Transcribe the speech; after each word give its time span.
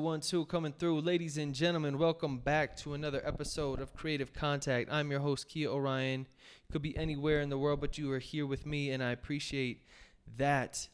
One, 0.00 0.20
two, 0.20 0.44
coming 0.46 0.72
through. 0.72 1.02
Ladies 1.02 1.38
and 1.38 1.54
gentlemen, 1.54 1.98
welcome 1.98 2.38
back 2.38 2.76
to 2.78 2.94
another 2.94 3.22
episode 3.24 3.80
of 3.80 3.94
Creative 3.94 4.32
Contact. 4.32 4.92
I'm 4.92 5.08
your 5.08 5.20
host, 5.20 5.48
Kia 5.48 5.70
Orion. 5.70 6.26
Could 6.72 6.82
be 6.82 6.96
anywhere 6.96 7.40
in 7.40 7.48
the 7.48 7.56
world, 7.56 7.80
but 7.80 7.96
you 7.96 8.10
are 8.10 8.18
here 8.18 8.44
with 8.44 8.66
me, 8.66 8.90
and 8.90 9.02
I 9.02 9.12
appreciate 9.12 9.84
that. 10.36 10.88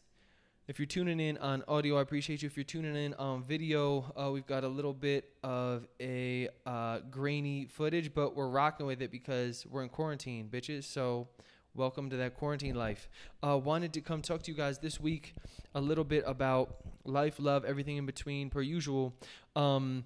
If 0.69 0.79
you're 0.79 0.85
tuning 0.85 1.19
in 1.19 1.39
on 1.39 1.65
audio, 1.67 1.97
I 1.97 2.03
appreciate 2.03 2.43
you. 2.43 2.47
If 2.47 2.59
you're 2.59 2.65
tuning 2.65 2.95
in 2.95 3.15
on 3.15 3.43
video, 3.43 4.13
uh, 4.15 4.31
we've 4.31 4.47
got 4.47 4.65
a 4.65 4.69
little 4.69 4.93
bit 4.93 5.31
of 5.43 5.89
a 5.99 6.51
uh, 6.67 6.99
grainy 7.11 7.65
footage, 7.65 8.13
but 8.13 8.37
we're 8.37 8.49
rocking 8.49 8.85
with 8.85 9.01
it 9.01 9.11
because 9.11 9.67
we're 9.67 9.83
in 9.83 9.89
quarantine, 9.89 10.51
bitches. 10.53 10.85
So, 10.85 11.29
welcome 11.75 12.11
to 12.11 12.17
that 12.17 12.35
quarantine 12.37 12.75
life. 12.75 13.09
Uh, 13.47 13.57
wanted 13.57 13.93
to 13.93 14.01
come 14.01 14.23
talk 14.23 14.43
to 14.43 14.51
you 14.51 14.57
guys 14.57 14.79
this 14.79 15.01
week 15.01 15.35
a 15.75 15.81
little 15.81 16.05
bit 16.05 16.25
about 16.27 16.77
life, 17.05 17.37
love, 17.39 17.65
everything 17.65 17.97
in 17.97 18.07
between, 18.07 18.51
per 18.51 18.61
usual. 18.61 19.15
Um, 19.55 20.05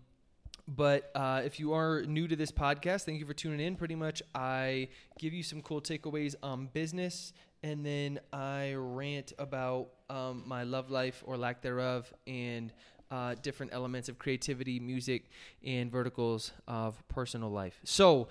but 0.66 1.10
uh, 1.14 1.42
if 1.44 1.58
you 1.58 1.74
are 1.74 2.02
new 2.02 2.28
to 2.28 2.36
this 2.36 2.50
podcast, 2.50 3.04
thank 3.04 3.18
you 3.18 3.26
for 3.26 3.34
tuning 3.34 3.60
in. 3.60 3.76
Pretty 3.76 3.94
much, 3.94 4.22
I 4.34 4.88
give 5.18 5.32
you 5.32 5.42
some 5.42 5.62
cool 5.62 5.80
takeaways 5.80 6.34
on 6.42 6.68
business, 6.72 7.32
and 7.62 7.84
then 7.84 8.20
I 8.32 8.74
rant 8.76 9.32
about 9.38 9.88
um, 10.10 10.42
my 10.46 10.64
love 10.64 10.90
life 10.90 11.22
or 11.26 11.36
lack 11.36 11.62
thereof, 11.62 12.12
and 12.26 12.72
uh, 13.10 13.34
different 13.42 13.72
elements 13.72 14.08
of 14.08 14.18
creativity, 14.18 14.80
music, 14.80 15.30
and 15.64 15.90
verticals 15.90 16.52
of 16.66 17.06
personal 17.08 17.50
life. 17.50 17.78
So, 17.84 18.28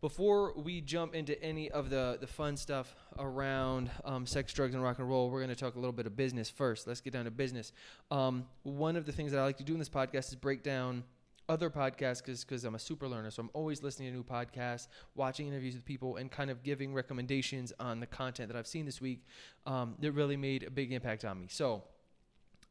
before 0.00 0.54
we 0.54 0.80
jump 0.80 1.14
into 1.14 1.40
any 1.42 1.70
of 1.70 1.90
the, 1.90 2.16
the 2.20 2.26
fun 2.26 2.56
stuff 2.56 2.94
around 3.18 3.90
um, 4.04 4.26
sex, 4.26 4.52
drugs, 4.52 4.74
and 4.74 4.82
rock 4.82 4.98
and 4.98 5.08
roll, 5.08 5.30
we're 5.30 5.40
going 5.40 5.50
to 5.50 5.56
talk 5.56 5.74
a 5.74 5.78
little 5.78 5.92
bit 5.92 6.06
of 6.06 6.16
business 6.16 6.48
first. 6.48 6.86
Let's 6.86 7.00
get 7.00 7.12
down 7.12 7.26
to 7.26 7.30
business. 7.30 7.72
Um, 8.10 8.46
one 8.62 8.96
of 8.96 9.04
the 9.04 9.12
things 9.12 9.32
that 9.32 9.38
I 9.38 9.44
like 9.44 9.58
to 9.58 9.64
do 9.64 9.74
in 9.74 9.78
this 9.78 9.90
podcast 9.90 10.28
is 10.28 10.36
break 10.36 10.62
down 10.62 11.04
other 11.50 11.68
podcasts 11.68 12.22
because 12.24 12.64
I'm 12.64 12.76
a 12.76 12.78
super 12.78 13.08
learner. 13.08 13.30
So 13.30 13.42
I'm 13.42 13.50
always 13.52 13.82
listening 13.82 14.10
to 14.10 14.14
new 14.14 14.24
podcasts, 14.24 14.86
watching 15.16 15.48
interviews 15.48 15.74
with 15.74 15.84
people, 15.84 16.16
and 16.16 16.30
kind 16.30 16.50
of 16.50 16.62
giving 16.62 16.94
recommendations 16.94 17.72
on 17.78 18.00
the 18.00 18.06
content 18.06 18.48
that 18.48 18.56
I've 18.56 18.68
seen 18.68 18.86
this 18.86 19.00
week 19.00 19.26
um, 19.66 19.96
that 19.98 20.12
really 20.12 20.36
made 20.36 20.62
a 20.62 20.70
big 20.70 20.92
impact 20.92 21.24
on 21.24 21.38
me. 21.38 21.48
So 21.50 21.82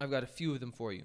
I've 0.01 0.09
got 0.09 0.23
a 0.23 0.27
few 0.27 0.53
of 0.53 0.61
them 0.61 0.71
for 0.71 0.93
you. 0.93 1.03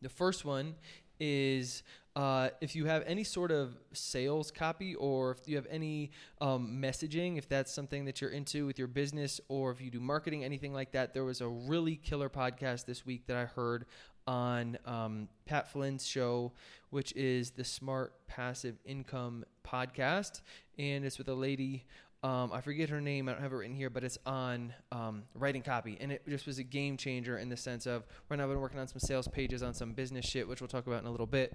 The 0.00 0.08
first 0.08 0.44
one 0.44 0.74
is 1.20 1.82
uh, 2.16 2.50
if 2.60 2.76
you 2.76 2.84
have 2.86 3.02
any 3.06 3.24
sort 3.24 3.50
of 3.50 3.76
sales 3.92 4.50
copy 4.50 4.94
or 4.94 5.32
if 5.32 5.48
you 5.48 5.56
have 5.56 5.66
any 5.68 6.12
um, 6.40 6.78
messaging, 6.80 7.38
if 7.38 7.48
that's 7.48 7.72
something 7.72 8.04
that 8.04 8.20
you're 8.20 8.30
into 8.30 8.66
with 8.66 8.78
your 8.78 8.88
business 8.88 9.40
or 9.48 9.72
if 9.72 9.80
you 9.80 9.90
do 9.90 10.00
marketing, 10.00 10.44
anything 10.44 10.72
like 10.72 10.92
that, 10.92 11.12
there 11.12 11.24
was 11.24 11.40
a 11.40 11.48
really 11.48 11.96
killer 11.96 12.28
podcast 12.28 12.84
this 12.84 13.04
week 13.04 13.26
that 13.26 13.36
I 13.36 13.46
heard 13.46 13.86
on 14.26 14.78
um, 14.86 15.28
Pat 15.44 15.70
Flynn's 15.70 16.06
show, 16.06 16.52
which 16.90 17.12
is 17.16 17.50
the 17.50 17.64
Smart 17.64 18.14
Passive 18.28 18.76
Income 18.84 19.44
podcast. 19.66 20.40
And 20.78 21.04
it's 21.04 21.18
with 21.18 21.28
a 21.28 21.34
lady 21.34 21.84
um, 22.24 22.52
I 22.54 22.62
forget 22.62 22.88
her 22.88 23.02
name. 23.02 23.28
I 23.28 23.32
don't 23.32 23.42
have 23.42 23.52
it 23.52 23.56
written 23.56 23.76
here, 23.76 23.90
but 23.90 24.02
it's 24.02 24.16
on 24.24 24.72
um, 24.90 25.24
writing 25.34 25.60
copy, 25.60 25.98
and 26.00 26.10
it 26.10 26.22
just 26.26 26.46
was 26.46 26.58
a 26.58 26.62
game 26.62 26.96
changer 26.96 27.36
in 27.36 27.50
the 27.50 27.56
sense 27.56 27.84
of 27.84 28.02
right 28.30 28.38
now 28.38 28.44
I've 28.44 28.48
been 28.48 28.60
working 28.60 28.80
on 28.80 28.88
some 28.88 28.98
sales 28.98 29.28
pages 29.28 29.62
on 29.62 29.74
some 29.74 29.92
business 29.92 30.24
shit, 30.24 30.48
which 30.48 30.62
we'll 30.62 30.68
talk 30.68 30.86
about 30.86 31.02
in 31.02 31.06
a 31.06 31.10
little 31.10 31.26
bit. 31.26 31.52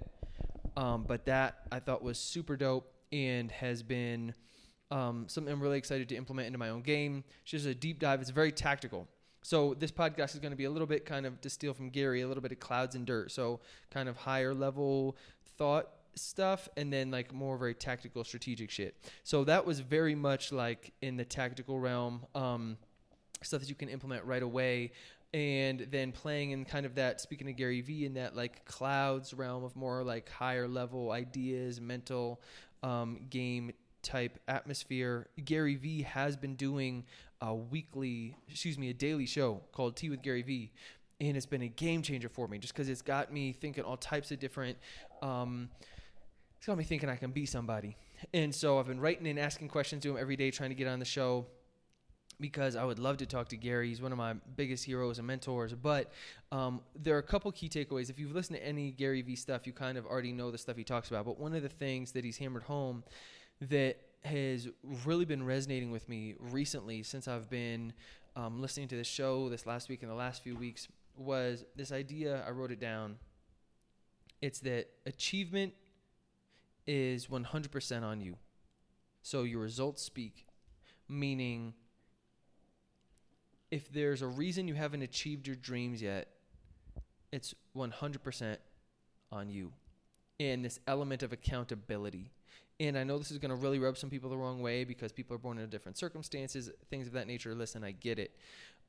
Um, 0.76 1.04
but 1.06 1.26
that 1.26 1.60
I 1.70 1.80
thought 1.80 2.02
was 2.02 2.18
super 2.18 2.56
dope 2.56 2.92
and 3.12 3.50
has 3.50 3.82
been 3.82 4.34
um, 4.90 5.26
something 5.28 5.52
I'm 5.52 5.60
really 5.60 5.78
excited 5.78 6.08
to 6.10 6.16
implement 6.16 6.46
into 6.46 6.58
my 6.58 6.70
own 6.70 6.82
game. 6.82 7.24
It's 7.42 7.52
just 7.52 7.66
a 7.66 7.74
deep 7.74 7.98
dive. 7.98 8.20
It's 8.20 8.30
very 8.30 8.52
tactical. 8.52 9.08
So 9.42 9.74
this 9.74 9.90
podcast 9.90 10.34
is 10.34 10.40
going 10.40 10.52
to 10.52 10.56
be 10.56 10.64
a 10.64 10.70
little 10.70 10.86
bit 10.86 11.06
kind 11.06 11.26
of 11.26 11.40
to 11.40 11.50
steal 11.50 11.72
from 11.72 11.88
Gary, 11.90 12.20
a 12.20 12.28
little 12.28 12.42
bit 12.42 12.52
of 12.52 12.60
clouds 12.60 12.94
and 12.94 13.06
dirt. 13.06 13.30
So 13.30 13.60
kind 13.90 14.08
of 14.08 14.16
higher 14.16 14.52
level 14.52 15.16
thought 15.56 15.88
stuff 16.14 16.68
and 16.76 16.92
then 16.92 17.10
like 17.10 17.32
more 17.32 17.56
very 17.56 17.74
tactical 17.74 18.24
strategic 18.24 18.70
shit 18.70 18.96
so 19.22 19.44
that 19.44 19.64
was 19.64 19.80
very 19.80 20.14
much 20.14 20.52
like 20.52 20.92
in 21.02 21.16
the 21.16 21.24
tactical 21.24 21.78
realm 21.78 22.26
um, 22.34 22.76
stuff 23.42 23.60
that 23.60 23.68
you 23.68 23.74
can 23.74 23.88
implement 23.88 24.24
right 24.24 24.42
away 24.42 24.92
and 25.32 25.86
then 25.90 26.10
playing 26.12 26.50
in 26.50 26.64
kind 26.64 26.84
of 26.84 26.94
that 26.96 27.20
speaking 27.20 27.48
of 27.48 27.56
gary 27.56 27.80
vee 27.80 28.04
in 28.04 28.14
that 28.14 28.34
like 28.34 28.64
clouds 28.64 29.32
realm 29.32 29.62
of 29.62 29.74
more 29.76 30.02
like 30.02 30.28
higher 30.28 30.66
level 30.66 31.12
ideas 31.12 31.80
mental 31.80 32.40
um, 32.82 33.20
game 33.30 33.72
type 34.02 34.38
atmosphere 34.48 35.28
gary 35.44 35.76
vee 35.76 36.02
has 36.02 36.36
been 36.36 36.56
doing 36.56 37.04
a 37.42 37.54
weekly 37.54 38.36
excuse 38.48 38.78
me 38.78 38.90
a 38.90 38.94
daily 38.94 39.26
show 39.26 39.60
called 39.72 39.96
tea 39.96 40.10
with 40.10 40.22
gary 40.22 40.42
vee 40.42 40.72
and 41.20 41.36
it's 41.36 41.46
been 41.46 41.62
a 41.62 41.68
game 41.68 42.02
changer 42.02 42.28
for 42.28 42.48
me 42.48 42.58
just 42.58 42.72
because 42.72 42.88
it's 42.88 43.02
got 43.02 43.32
me 43.32 43.52
thinking 43.52 43.84
all 43.84 43.96
types 43.96 44.32
of 44.32 44.40
different 44.40 44.78
um, 45.22 45.68
it's 46.60 46.66
got 46.66 46.76
me 46.76 46.84
thinking 46.84 47.08
I 47.08 47.16
can 47.16 47.30
be 47.30 47.46
somebody. 47.46 47.96
And 48.34 48.54
so 48.54 48.78
I've 48.78 48.86
been 48.86 49.00
writing 49.00 49.26
and 49.26 49.38
asking 49.38 49.68
questions 49.68 50.02
to 50.02 50.10
him 50.10 50.18
every 50.20 50.36
day, 50.36 50.50
trying 50.50 50.68
to 50.68 50.74
get 50.74 50.88
on 50.88 50.98
the 50.98 51.06
show 51.06 51.46
because 52.40 52.76
I 52.76 52.84
would 52.84 52.98
love 52.98 53.18
to 53.18 53.26
talk 53.26 53.48
to 53.48 53.56
Gary. 53.56 53.88
He's 53.88 54.00
one 54.00 54.12
of 54.12 54.18
my 54.18 54.34
biggest 54.56 54.84
heroes 54.84 55.18
and 55.18 55.26
mentors. 55.26 55.74
But 55.74 56.12
um, 56.50 56.80
there 56.94 57.14
are 57.14 57.18
a 57.18 57.22
couple 57.22 57.52
key 57.52 57.68
takeaways. 57.68 58.10
If 58.10 58.18
you've 58.18 58.34
listened 58.34 58.58
to 58.58 58.66
any 58.66 58.90
Gary 58.92 59.22
Vee 59.22 59.36
stuff, 59.36 59.66
you 59.66 59.72
kind 59.72 59.98
of 59.98 60.06
already 60.06 60.32
know 60.32 60.50
the 60.50 60.58
stuff 60.58 60.76
he 60.76 60.84
talks 60.84 61.08
about. 61.08 61.24
But 61.24 61.38
one 61.38 61.54
of 61.54 61.62
the 61.62 61.68
things 61.68 62.12
that 62.12 62.24
he's 62.24 62.38
hammered 62.38 62.64
home 62.64 63.04
that 63.60 63.98
has 64.24 64.68
really 65.04 65.24
been 65.24 65.44
resonating 65.44 65.90
with 65.90 66.08
me 66.08 66.34
recently 66.38 67.02
since 67.02 67.26
I've 67.26 67.48
been 67.48 67.92
um, 68.36 68.60
listening 68.60 68.88
to 68.88 68.96
the 68.96 69.04
show 69.04 69.48
this 69.48 69.66
last 69.66 69.88
week 69.88 70.02
and 70.02 70.10
the 70.10 70.16
last 70.16 70.42
few 70.42 70.56
weeks 70.56 70.88
was 71.16 71.64
this 71.76 71.92
idea. 71.92 72.42
I 72.46 72.50
wrote 72.50 72.70
it 72.70 72.80
down. 72.80 73.16
It's 74.40 74.60
that 74.60 74.88
achievement 75.06 75.74
is 76.86 77.26
100% 77.26 78.02
on 78.02 78.20
you. 78.20 78.36
So 79.22 79.42
your 79.42 79.60
results 79.60 80.02
speak, 80.02 80.46
meaning 81.08 81.74
if 83.70 83.92
there's 83.92 84.22
a 84.22 84.26
reason 84.26 84.68
you 84.68 84.74
haven't 84.74 85.02
achieved 85.02 85.46
your 85.46 85.56
dreams 85.56 86.02
yet, 86.02 86.28
it's 87.32 87.54
100% 87.76 88.56
on 89.30 89.48
you. 89.48 89.72
And 90.38 90.64
this 90.64 90.80
element 90.86 91.22
of 91.22 91.32
accountability. 91.32 92.30
And 92.80 92.96
I 92.96 93.04
know 93.04 93.18
this 93.18 93.30
is 93.30 93.38
going 93.38 93.50
to 93.50 93.56
really 93.56 93.78
rub 93.78 93.98
some 93.98 94.08
people 94.08 94.30
the 94.30 94.38
wrong 94.38 94.62
way 94.62 94.84
because 94.84 95.12
people 95.12 95.36
are 95.36 95.38
born 95.38 95.58
in 95.58 95.68
different 95.68 95.98
circumstances, 95.98 96.70
things 96.88 97.06
of 97.06 97.12
that 97.12 97.26
nature. 97.26 97.54
Listen, 97.54 97.84
I 97.84 97.92
get 97.92 98.18
it. 98.18 98.34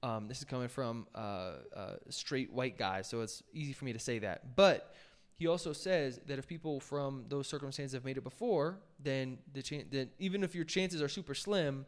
Um, 0.01 0.27
this 0.27 0.39
is 0.39 0.45
coming 0.45 0.69
from 0.69 1.07
uh, 1.13 1.53
uh, 1.75 1.95
straight 2.09 2.51
white 2.51 2.77
guy, 2.77 3.03
so 3.03 3.21
it's 3.21 3.43
easy 3.53 3.73
for 3.73 3.85
me 3.85 3.93
to 3.93 3.99
say 3.99 4.17
that. 4.19 4.55
But 4.55 4.95
he 5.35 5.45
also 5.45 5.73
says 5.73 6.19
that 6.25 6.39
if 6.39 6.47
people 6.47 6.79
from 6.79 7.25
those 7.27 7.47
circumstances 7.47 7.93
have 7.93 8.05
made 8.05 8.17
it 8.17 8.23
before, 8.23 8.79
then 8.99 9.37
the 9.53 9.61
chan- 9.61 9.87
that 9.91 10.09
even 10.17 10.43
if 10.43 10.55
your 10.55 10.63
chances 10.63 11.01
are 11.01 11.09
super 11.09 11.35
slim, 11.35 11.85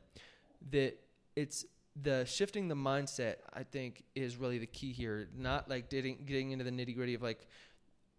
that 0.72 1.00
it's 1.36 1.66
the 2.02 2.26
shifting 2.26 2.68
the 2.68 2.76
mindset. 2.76 3.36
I 3.54 3.64
think 3.64 4.04
is 4.16 4.38
really 4.38 4.58
the 4.58 4.68
key 4.68 4.92
here. 4.92 5.28
Not 5.38 5.70
like 5.70 5.90
getting 5.90 6.26
getting 6.26 6.52
into 6.52 6.64
the 6.64 6.72
nitty 6.72 6.96
gritty 6.96 7.14
of 7.14 7.22
like 7.22 7.48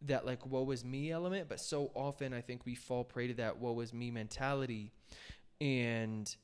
that 0.02 0.26
like 0.26 0.46
woe 0.46 0.70
is 0.70 0.84
me 0.84 1.10
element, 1.10 1.48
but 1.48 1.60
so 1.60 1.90
often 1.94 2.32
I 2.32 2.40
think 2.40 2.62
we 2.64 2.74
fall 2.74 3.04
prey 3.04 3.28
to 3.28 3.34
that 3.34 3.58
woe 3.58 3.78
is 3.80 3.92
me 3.92 4.10
mentality, 4.10 4.92
and 5.60 6.34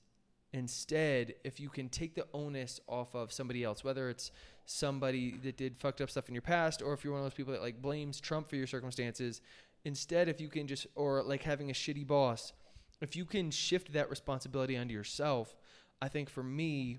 instead, 0.53 1.35
if 1.45 1.61
you 1.61 1.69
can 1.69 1.89
take 1.89 2.15
the 2.15 2.27
onus 2.33 2.81
off 2.89 3.15
of 3.15 3.33
somebody 3.33 3.63
else, 3.63 3.85
whether 3.85 4.09
it's 4.09 4.33
somebody 4.67 5.37
that 5.43 5.57
did 5.57 5.77
fucked 5.77 6.01
up 6.01 6.11
stuff 6.11 6.29
in 6.29 6.35
your 6.35 6.43
past, 6.43 6.83
or 6.83 6.93
if 6.93 7.05
you're 7.05 7.13
one 7.13 7.21
of 7.21 7.25
those 7.25 7.35
people 7.35 7.53
that 7.53 7.63
like 7.63 7.83
blames 7.83 8.21
Trump 8.21 8.49
for 8.49 8.57
your 8.57 8.67
circumstances, 8.67 9.41
instead, 9.85 10.29
if 10.29 10.41
you 10.41 10.49
can 10.49 10.67
just, 10.67 10.87
or 10.95 11.23
like 11.23 11.43
having 11.43 11.71
a 11.71 11.75
shitty 11.75 12.07
boss, 12.07 12.53
if 13.01 13.17
you 13.17 13.25
can 13.25 13.51
shift 13.51 13.93
that 13.93 14.11
responsibility 14.11 14.77
onto 14.77 14.95
yourself, 14.95 15.57
I 16.03 16.09
think 16.09 16.31
for 16.31 16.43
me, 16.43 16.99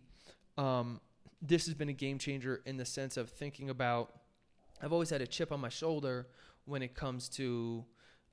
um, 0.58 1.00
this 1.42 1.66
has 1.66 1.74
been 1.74 1.90
a 1.90 1.94
game 1.94 2.18
changer 2.18 2.62
in 2.66 2.78
the 2.78 2.86
sense 2.86 3.18
of 3.18 3.30
thinking 3.30 3.70
about. 3.70 4.14
I've 4.82 4.94
always 4.94 5.10
had 5.10 5.22
a 5.22 5.28
chip 5.28 5.52
on 5.52 5.60
my 5.60 5.70
shoulder 5.70 6.28
when 6.66 6.82
it 6.82 6.96
comes 6.96 7.30
to 7.30 7.86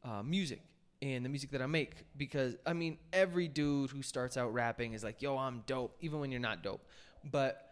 uh, 0.05 0.23
music 0.23 0.63
and 1.03 1.25
the 1.25 1.29
music 1.29 1.51
that 1.51 1.63
I 1.63 1.67
make 1.67 2.07
because 2.17 2.57
I 2.67 2.73
mean 2.73 2.99
every 3.13 3.49
dude 3.49 3.91
who 3.91 4.03
starts 4.03 4.37
out 4.37 4.53
rapping 4.53 4.95
is 4.95 5.05
like, 5.05 5.23
"Yo, 5.23 5.37
I'm 5.37 5.63
dope," 5.67 5.97
even 6.01 6.21
when 6.21 6.31
you're 6.31 6.41
not 6.41 6.63
dope. 6.63 6.87
But 7.25 7.69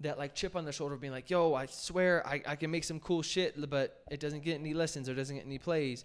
that 0.00 0.18
like 0.18 0.34
chip 0.34 0.56
on 0.56 0.64
the 0.64 0.72
shoulder 0.72 0.94
of 0.94 1.00
being 1.00 1.12
like, 1.12 1.30
yo, 1.30 1.54
I 1.54 1.66
swear 1.66 2.26
I, 2.26 2.42
I 2.46 2.56
can 2.56 2.70
make 2.70 2.84
some 2.84 3.00
cool 3.00 3.22
shit, 3.22 3.70
but 3.70 4.02
it 4.10 4.20
doesn't 4.20 4.42
get 4.42 4.58
any 4.58 4.74
listens 4.74 5.08
or 5.08 5.14
doesn't 5.14 5.36
get 5.36 5.44
any 5.44 5.58
plays. 5.58 6.04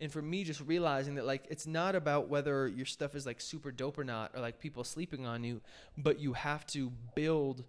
And 0.00 0.10
for 0.10 0.22
me, 0.22 0.44
just 0.44 0.60
realizing 0.62 1.16
that 1.16 1.26
like 1.26 1.46
it's 1.50 1.66
not 1.66 1.94
about 1.94 2.28
whether 2.28 2.66
your 2.66 2.86
stuff 2.86 3.14
is 3.14 3.26
like 3.26 3.40
super 3.40 3.70
dope 3.70 3.98
or 3.98 4.04
not, 4.04 4.32
or 4.34 4.40
like 4.40 4.58
people 4.58 4.82
sleeping 4.84 5.26
on 5.26 5.44
you, 5.44 5.60
but 5.98 6.18
you 6.18 6.32
have 6.32 6.66
to 6.68 6.90
build 7.14 7.64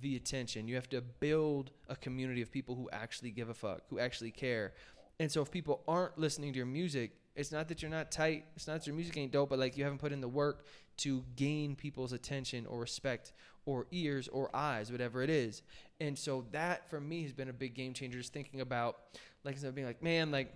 the 0.00 0.16
attention. 0.16 0.68
You 0.68 0.74
have 0.76 0.88
to 0.90 1.00
build 1.00 1.70
a 1.88 1.96
community 1.96 2.42
of 2.42 2.50
people 2.50 2.74
who 2.74 2.88
actually 2.92 3.30
give 3.30 3.48
a 3.48 3.54
fuck, 3.54 3.82
who 3.88 3.98
actually 3.98 4.30
care. 4.30 4.72
And 5.18 5.30
so 5.30 5.42
if 5.42 5.50
people 5.50 5.82
aren't 5.86 6.18
listening 6.18 6.52
to 6.52 6.56
your 6.56 6.66
music, 6.66 7.12
it's 7.36 7.52
not 7.52 7.68
that 7.68 7.82
you're 7.82 7.90
not 7.90 8.10
tight. 8.10 8.46
It's 8.56 8.66
not 8.66 8.80
that 8.80 8.86
your 8.86 8.96
music 8.96 9.16
ain't 9.16 9.32
dope, 9.32 9.50
but 9.50 9.58
like 9.58 9.76
you 9.76 9.84
haven't 9.84 9.98
put 9.98 10.12
in 10.12 10.20
the 10.20 10.28
work 10.28 10.64
to 10.98 11.24
gain 11.36 11.76
people's 11.76 12.12
attention 12.12 12.66
or 12.66 12.80
respect 12.80 13.32
or 13.64 13.86
ears 13.90 14.28
or 14.28 14.54
eyes, 14.54 14.90
whatever 14.90 15.22
it 15.22 15.30
is. 15.30 15.62
And 16.00 16.18
so 16.18 16.46
that 16.52 16.88
for 16.90 17.00
me 17.00 17.22
has 17.22 17.32
been 17.32 17.48
a 17.48 17.52
big 17.52 17.74
game 17.74 17.94
changer, 17.94 18.18
just 18.18 18.32
thinking 18.32 18.60
about 18.60 18.98
like 19.44 19.54
instead 19.54 19.68
of 19.68 19.74
being 19.74 19.86
like, 19.86 20.02
man, 20.02 20.30
like 20.30 20.52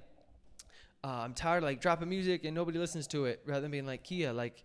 uh, 1.04 1.20
I'm 1.22 1.34
tired 1.34 1.58
of 1.58 1.64
like 1.64 1.82
dropping 1.82 2.08
music 2.08 2.44
and 2.44 2.54
nobody 2.54 2.78
listens 2.78 3.06
to 3.08 3.26
it, 3.26 3.42
rather 3.44 3.60
than 3.60 3.70
being 3.70 3.86
like, 3.86 4.02
Kia, 4.04 4.32
like 4.32 4.64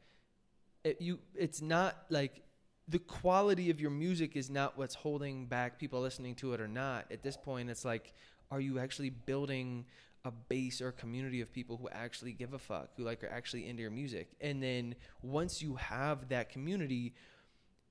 it, 0.86 1.01
you, 1.01 1.19
it's 1.36 1.62
not 1.62 1.97
like 2.09 2.44
the 2.88 3.00
quality 3.00 3.69
of 3.69 3.81
your 3.81 3.91
music 3.91 4.38
is 4.38 4.50
not 4.50 4.77
what's 4.77 4.95
holding 4.95 5.47
back 5.47 5.77
people 5.77 6.00
listening 6.00 6.36
to 6.36 6.53
it 6.53 6.62
or 6.62 6.68
not. 6.68 7.06
At 7.12 7.24
this 7.24 7.36
point, 7.36 7.69
it's 7.69 7.83
like, 7.83 8.13
are 8.51 8.62
you 8.62 8.80
actually 8.80 9.09
building 9.09 9.86
a 10.24 10.31
base 10.31 10.81
or 10.81 10.94
community 10.94 11.41
of 11.41 11.51
people 11.51 11.75
who 11.75 11.89
actually 11.89 12.31
give 12.31 12.53
a 12.53 12.59
fuck, 12.59 12.92
who 12.95 13.03
like 13.03 13.21
are 13.21 13.30
actually 13.30 13.68
into 13.68 13.81
your 13.81 13.92
music? 13.92 14.30
And 14.39 14.63
then 14.63 14.95
once 15.21 15.62
you 15.62 15.75
have 15.75 16.30
that 16.30 16.50
community, 16.50 17.15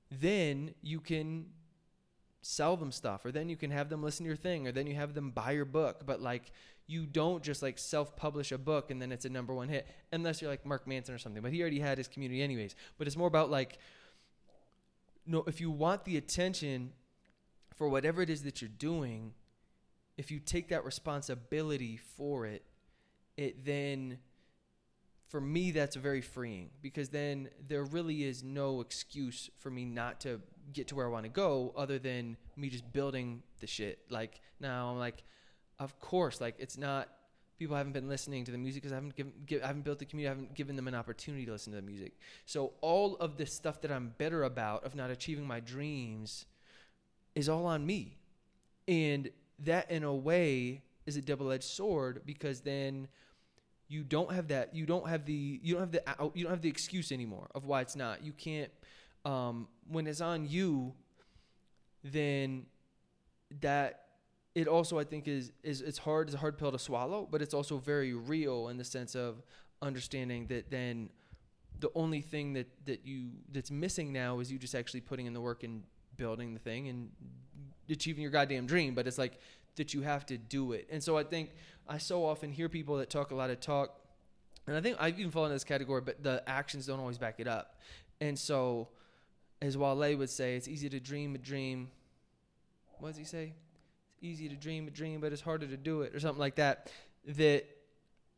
then 0.09 0.73
you 0.81 0.99
can 0.99 1.45
sell 2.41 2.75
them 2.77 2.91
stuff 2.91 3.25
or 3.25 3.31
then 3.31 3.47
you 3.47 3.57
can 3.57 3.69
have 3.69 3.89
them 3.89 4.01
listen 4.01 4.23
to 4.23 4.27
your 4.27 4.35
thing 4.37 4.67
or 4.67 4.71
then 4.71 4.87
you 4.87 4.95
have 4.95 5.13
them 5.13 5.29
buy 5.29 5.51
your 5.51 5.65
book 5.65 6.03
but 6.05 6.21
like 6.21 6.53
you 6.89 7.05
don't 7.05 7.43
just 7.43 7.61
like 7.61 7.77
self-publish 7.77 8.51
a 8.51 8.57
book 8.57 8.89
and 8.89 9.01
then 9.01 9.11
it's 9.11 9.25
a 9.25 9.29
number 9.29 9.53
one 9.53 9.69
hit 9.69 9.87
unless 10.11 10.41
you're 10.41 10.49
like 10.49 10.65
mark 10.65 10.87
manson 10.87 11.13
or 11.13 11.17
something 11.17 11.41
but 11.41 11.51
he 11.51 11.61
already 11.61 11.79
had 11.79 11.97
his 11.97 12.07
community 12.07 12.41
anyways 12.41 12.75
but 12.97 13.05
it's 13.05 13.15
more 13.15 13.27
about 13.27 13.49
like 13.51 13.77
no 15.25 15.43
if 15.47 15.61
you 15.61 15.69
want 15.69 16.03
the 16.03 16.17
attention 16.17 16.91
for 17.75 17.87
whatever 17.87 18.21
it 18.21 18.29
is 18.29 18.43
that 18.43 18.61
you're 18.61 18.69
doing 18.77 19.33
if 20.17 20.31
you 20.31 20.39
take 20.39 20.69
that 20.69 20.83
responsibility 20.83 21.95
for 21.95 22.45
it 22.45 22.63
it 23.37 23.63
then 23.65 24.17
for 25.27 25.39
me 25.39 25.69
that's 25.69 25.95
very 25.95 26.21
freeing 26.21 26.71
because 26.81 27.09
then 27.09 27.49
there 27.67 27.83
really 27.83 28.23
is 28.23 28.43
no 28.43 28.81
excuse 28.81 29.49
for 29.59 29.69
me 29.69 29.85
not 29.85 30.19
to 30.19 30.41
get 30.73 30.87
to 30.87 30.95
where 30.95 31.05
I 31.05 31.09
want 31.09 31.25
to 31.25 31.29
go 31.29 31.73
other 31.75 31.99
than 31.99 32.37
me 32.55 32.69
just 32.69 32.91
building 32.91 33.43
the 33.59 33.67
shit. 33.67 33.99
Like 34.09 34.41
now 34.59 34.89
I'm 34.89 34.97
like, 34.97 35.23
of 35.79 35.99
course, 35.99 36.41
like 36.41 36.55
it's 36.59 36.77
not 36.77 37.09
people 37.59 37.75
haven't 37.75 37.91
been 37.91 38.07
listening 38.07 38.45
to 38.45 38.51
the 38.51 38.57
music 38.57 38.81
because 38.81 38.93
I 38.93 38.95
haven't 38.95 39.15
given, 39.15 39.33
give, 39.45 39.61
I 39.61 39.67
haven't 39.67 39.83
built 39.83 39.99
the 39.99 40.05
community, 40.05 40.29
I 40.29 40.35
haven't 40.35 40.55
given 40.55 40.77
them 40.77 40.87
an 40.87 40.95
opportunity 40.95 41.45
to 41.45 41.51
listen 41.51 41.73
to 41.73 41.75
the 41.75 41.85
music. 41.85 42.13
So 42.45 42.71
all 42.79 43.17
of 43.17 43.35
this 43.35 43.53
stuff 43.53 43.81
that 43.81 43.91
I'm 43.91 44.13
bitter 44.17 44.43
about 44.43 44.85
of 44.85 44.95
not 44.95 45.11
achieving 45.11 45.45
my 45.45 45.59
dreams 45.59 46.45
is 47.35 47.49
all 47.49 47.65
on 47.65 47.85
me. 47.85 48.17
And 48.87 49.29
that 49.59 49.91
in 49.91 50.03
a 50.03 50.15
way 50.15 50.83
is 51.05 51.17
a 51.17 51.21
double-edged 51.21 51.63
sword 51.63 52.21
because 52.25 52.61
then 52.61 53.09
you 53.89 54.03
don't 54.03 54.31
have 54.31 54.47
that 54.49 54.75
you 54.75 54.85
don't 54.85 55.09
have 55.09 55.25
the 55.25 55.59
you 55.63 55.73
don't 55.73 55.81
have 55.81 55.91
the 55.91 56.31
you 56.35 56.43
don't 56.43 56.51
have 56.51 56.61
the 56.61 56.69
excuse 56.69 57.11
anymore 57.11 57.49
of 57.55 57.65
why 57.65 57.81
it's 57.81 57.95
not. 57.95 58.23
You 58.23 58.31
can't 58.31 58.71
um, 59.25 59.67
when 59.87 60.07
it's 60.07 60.21
on 60.21 60.47
you, 60.47 60.93
then 62.03 62.67
that 63.61 64.05
it 64.55 64.67
also 64.67 64.99
I 64.99 65.03
think 65.03 65.27
is 65.27 65.51
is 65.63 65.81
it's 65.81 65.97
hard 65.97 66.27
it's 66.27 66.35
a 66.35 66.39
hard 66.39 66.57
pill 66.57 66.71
to 66.71 66.79
swallow, 66.79 67.27
but 67.29 67.41
it's 67.41 67.53
also 67.53 67.77
very 67.77 68.13
real 68.13 68.69
in 68.69 68.77
the 68.77 68.83
sense 68.83 69.15
of 69.15 69.41
understanding 69.81 70.47
that 70.47 70.69
then 70.69 71.09
the 71.79 71.89
only 71.95 72.21
thing 72.21 72.53
that 72.53 72.67
that 72.85 73.05
you 73.05 73.29
that's 73.51 73.71
missing 73.71 74.11
now 74.11 74.39
is 74.39 74.51
you 74.51 74.57
just 74.57 74.75
actually 74.75 75.01
putting 75.01 75.25
in 75.25 75.33
the 75.33 75.41
work 75.41 75.63
and 75.63 75.83
building 76.17 76.53
the 76.53 76.59
thing 76.59 76.89
and 76.89 77.09
achieving 77.89 78.21
your 78.21 78.31
goddamn 78.31 78.65
dream. 78.65 78.93
But 78.93 79.07
it's 79.07 79.17
like 79.17 79.39
that 79.75 79.93
you 79.93 80.01
have 80.01 80.25
to 80.25 80.37
do 80.37 80.73
it. 80.73 80.87
And 80.91 81.01
so 81.01 81.17
I 81.17 81.23
think 81.23 81.51
I 81.87 81.97
so 81.97 82.25
often 82.25 82.51
hear 82.51 82.69
people 82.69 82.97
that 82.97 83.09
talk 83.09 83.31
a 83.31 83.35
lot 83.35 83.49
of 83.49 83.59
talk, 83.59 84.01
and 84.67 84.75
I 84.75 84.81
think 84.81 84.97
I 84.99 85.09
even 85.09 85.31
fall 85.31 85.45
in 85.45 85.51
this 85.51 85.63
category, 85.63 86.01
but 86.01 86.21
the 86.23 86.43
actions 86.47 86.85
don't 86.85 86.99
always 86.99 87.17
back 87.17 87.39
it 87.39 87.47
up. 87.47 87.79
And 88.19 88.37
so 88.37 88.89
as 89.61 89.77
Wale 89.77 90.17
would 90.17 90.29
say, 90.29 90.55
it's 90.55 90.67
easy 90.67 90.89
to 90.89 90.99
dream 90.99 91.35
a 91.35 91.37
dream. 91.37 91.89
What 92.99 93.09
does 93.09 93.17
he 93.17 93.23
say? 93.23 93.53
Easy 94.21 94.49
to 94.49 94.55
dream 94.55 94.87
a 94.87 94.91
dream, 94.91 95.21
but 95.21 95.31
it's 95.31 95.41
harder 95.41 95.67
to 95.67 95.77
do 95.77 96.01
it, 96.01 96.15
or 96.15 96.19
something 96.19 96.39
like 96.39 96.55
that. 96.55 96.91
That 97.25 97.65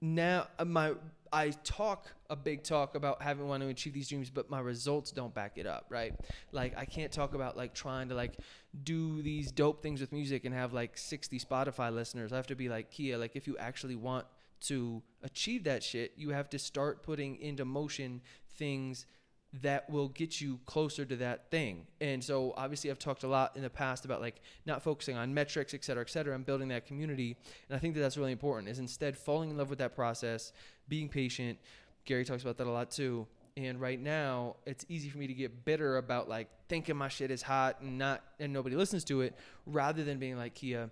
now 0.01 0.47
uh, 0.59 0.65
my 0.65 0.93
I 1.33 1.51
talk 1.63 2.07
a 2.29 2.35
big 2.35 2.63
talk 2.63 2.95
about 2.95 3.21
having 3.21 3.47
want 3.47 3.63
to 3.63 3.69
achieve 3.69 3.93
these 3.93 4.09
dreams, 4.09 4.29
but 4.29 4.49
my 4.49 4.59
results 4.59 5.11
don't 5.11 5.33
back 5.33 5.57
it 5.57 5.65
up, 5.65 5.85
right? 5.89 6.13
Like 6.51 6.77
I 6.77 6.85
can't 6.85 7.11
talk 7.11 7.33
about 7.33 7.55
like 7.55 7.73
trying 7.73 8.09
to 8.09 8.15
like 8.15 8.37
do 8.83 9.21
these 9.21 9.51
dope 9.51 9.81
things 9.81 10.01
with 10.01 10.11
music 10.11 10.43
and 10.43 10.53
have 10.53 10.73
like 10.73 10.97
60 10.97 11.39
Spotify 11.39 11.93
listeners. 11.93 12.33
I 12.33 12.35
have 12.35 12.47
to 12.47 12.55
be 12.55 12.67
like 12.67 12.91
Kia, 12.91 13.17
like 13.17 13.35
if 13.35 13.47
you 13.47 13.57
actually 13.57 13.95
want 13.95 14.25
to 14.61 15.01
achieve 15.23 15.63
that 15.63 15.83
shit, 15.83 16.13
you 16.17 16.31
have 16.31 16.49
to 16.49 16.59
start 16.59 17.01
putting 17.01 17.37
into 17.37 17.63
motion 17.63 18.21
things 18.55 19.05
that 19.53 19.89
will 19.89 20.07
get 20.07 20.39
you 20.39 20.59
closer 20.65 21.03
to 21.03 21.15
that 21.17 21.51
thing. 21.51 21.85
And 21.99 22.23
so 22.23 22.53
obviously 22.55 22.89
I've 22.89 22.99
talked 22.99 23.23
a 23.23 23.27
lot 23.27 23.57
in 23.57 23.63
the 23.63 23.69
past 23.69 24.05
about 24.05 24.21
like 24.21 24.39
not 24.65 24.81
focusing 24.81 25.17
on 25.17 25.33
metrics, 25.33 25.73
et 25.73 25.83
cetera, 25.83 26.01
et 26.01 26.09
cetera, 26.09 26.33
and 26.33 26.45
building 26.45 26.69
that 26.69 26.85
community. 26.85 27.35
And 27.67 27.75
I 27.75 27.79
think 27.79 27.95
that 27.95 27.99
that's 27.99 28.15
really 28.15 28.31
important 28.31 28.69
is 28.69 28.79
instead 28.79 29.17
falling 29.17 29.49
in 29.49 29.57
love 29.57 29.69
with 29.69 29.79
that 29.79 29.93
process, 29.93 30.53
being 30.87 31.09
patient. 31.09 31.59
Gary 32.05 32.23
talks 32.23 32.43
about 32.43 32.57
that 32.57 32.67
a 32.67 32.71
lot 32.71 32.91
too. 32.91 33.27
And 33.57 33.81
right 33.81 33.99
now 33.99 34.55
it's 34.65 34.85
easy 34.87 35.09
for 35.09 35.17
me 35.17 35.27
to 35.27 35.33
get 35.33 35.65
bitter 35.65 35.97
about 35.97 36.29
like 36.29 36.47
thinking 36.69 36.95
my 36.95 37.09
shit 37.09 37.29
is 37.29 37.41
hot 37.41 37.81
and 37.81 37.97
not, 37.97 38.23
and 38.39 38.53
nobody 38.53 38.77
listens 38.77 39.03
to 39.05 39.19
it 39.19 39.35
rather 39.65 40.05
than 40.05 40.17
being 40.17 40.37
like, 40.37 40.55
Kia, 40.55 40.89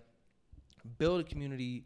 build 0.98 1.22
a 1.22 1.24
community, 1.24 1.86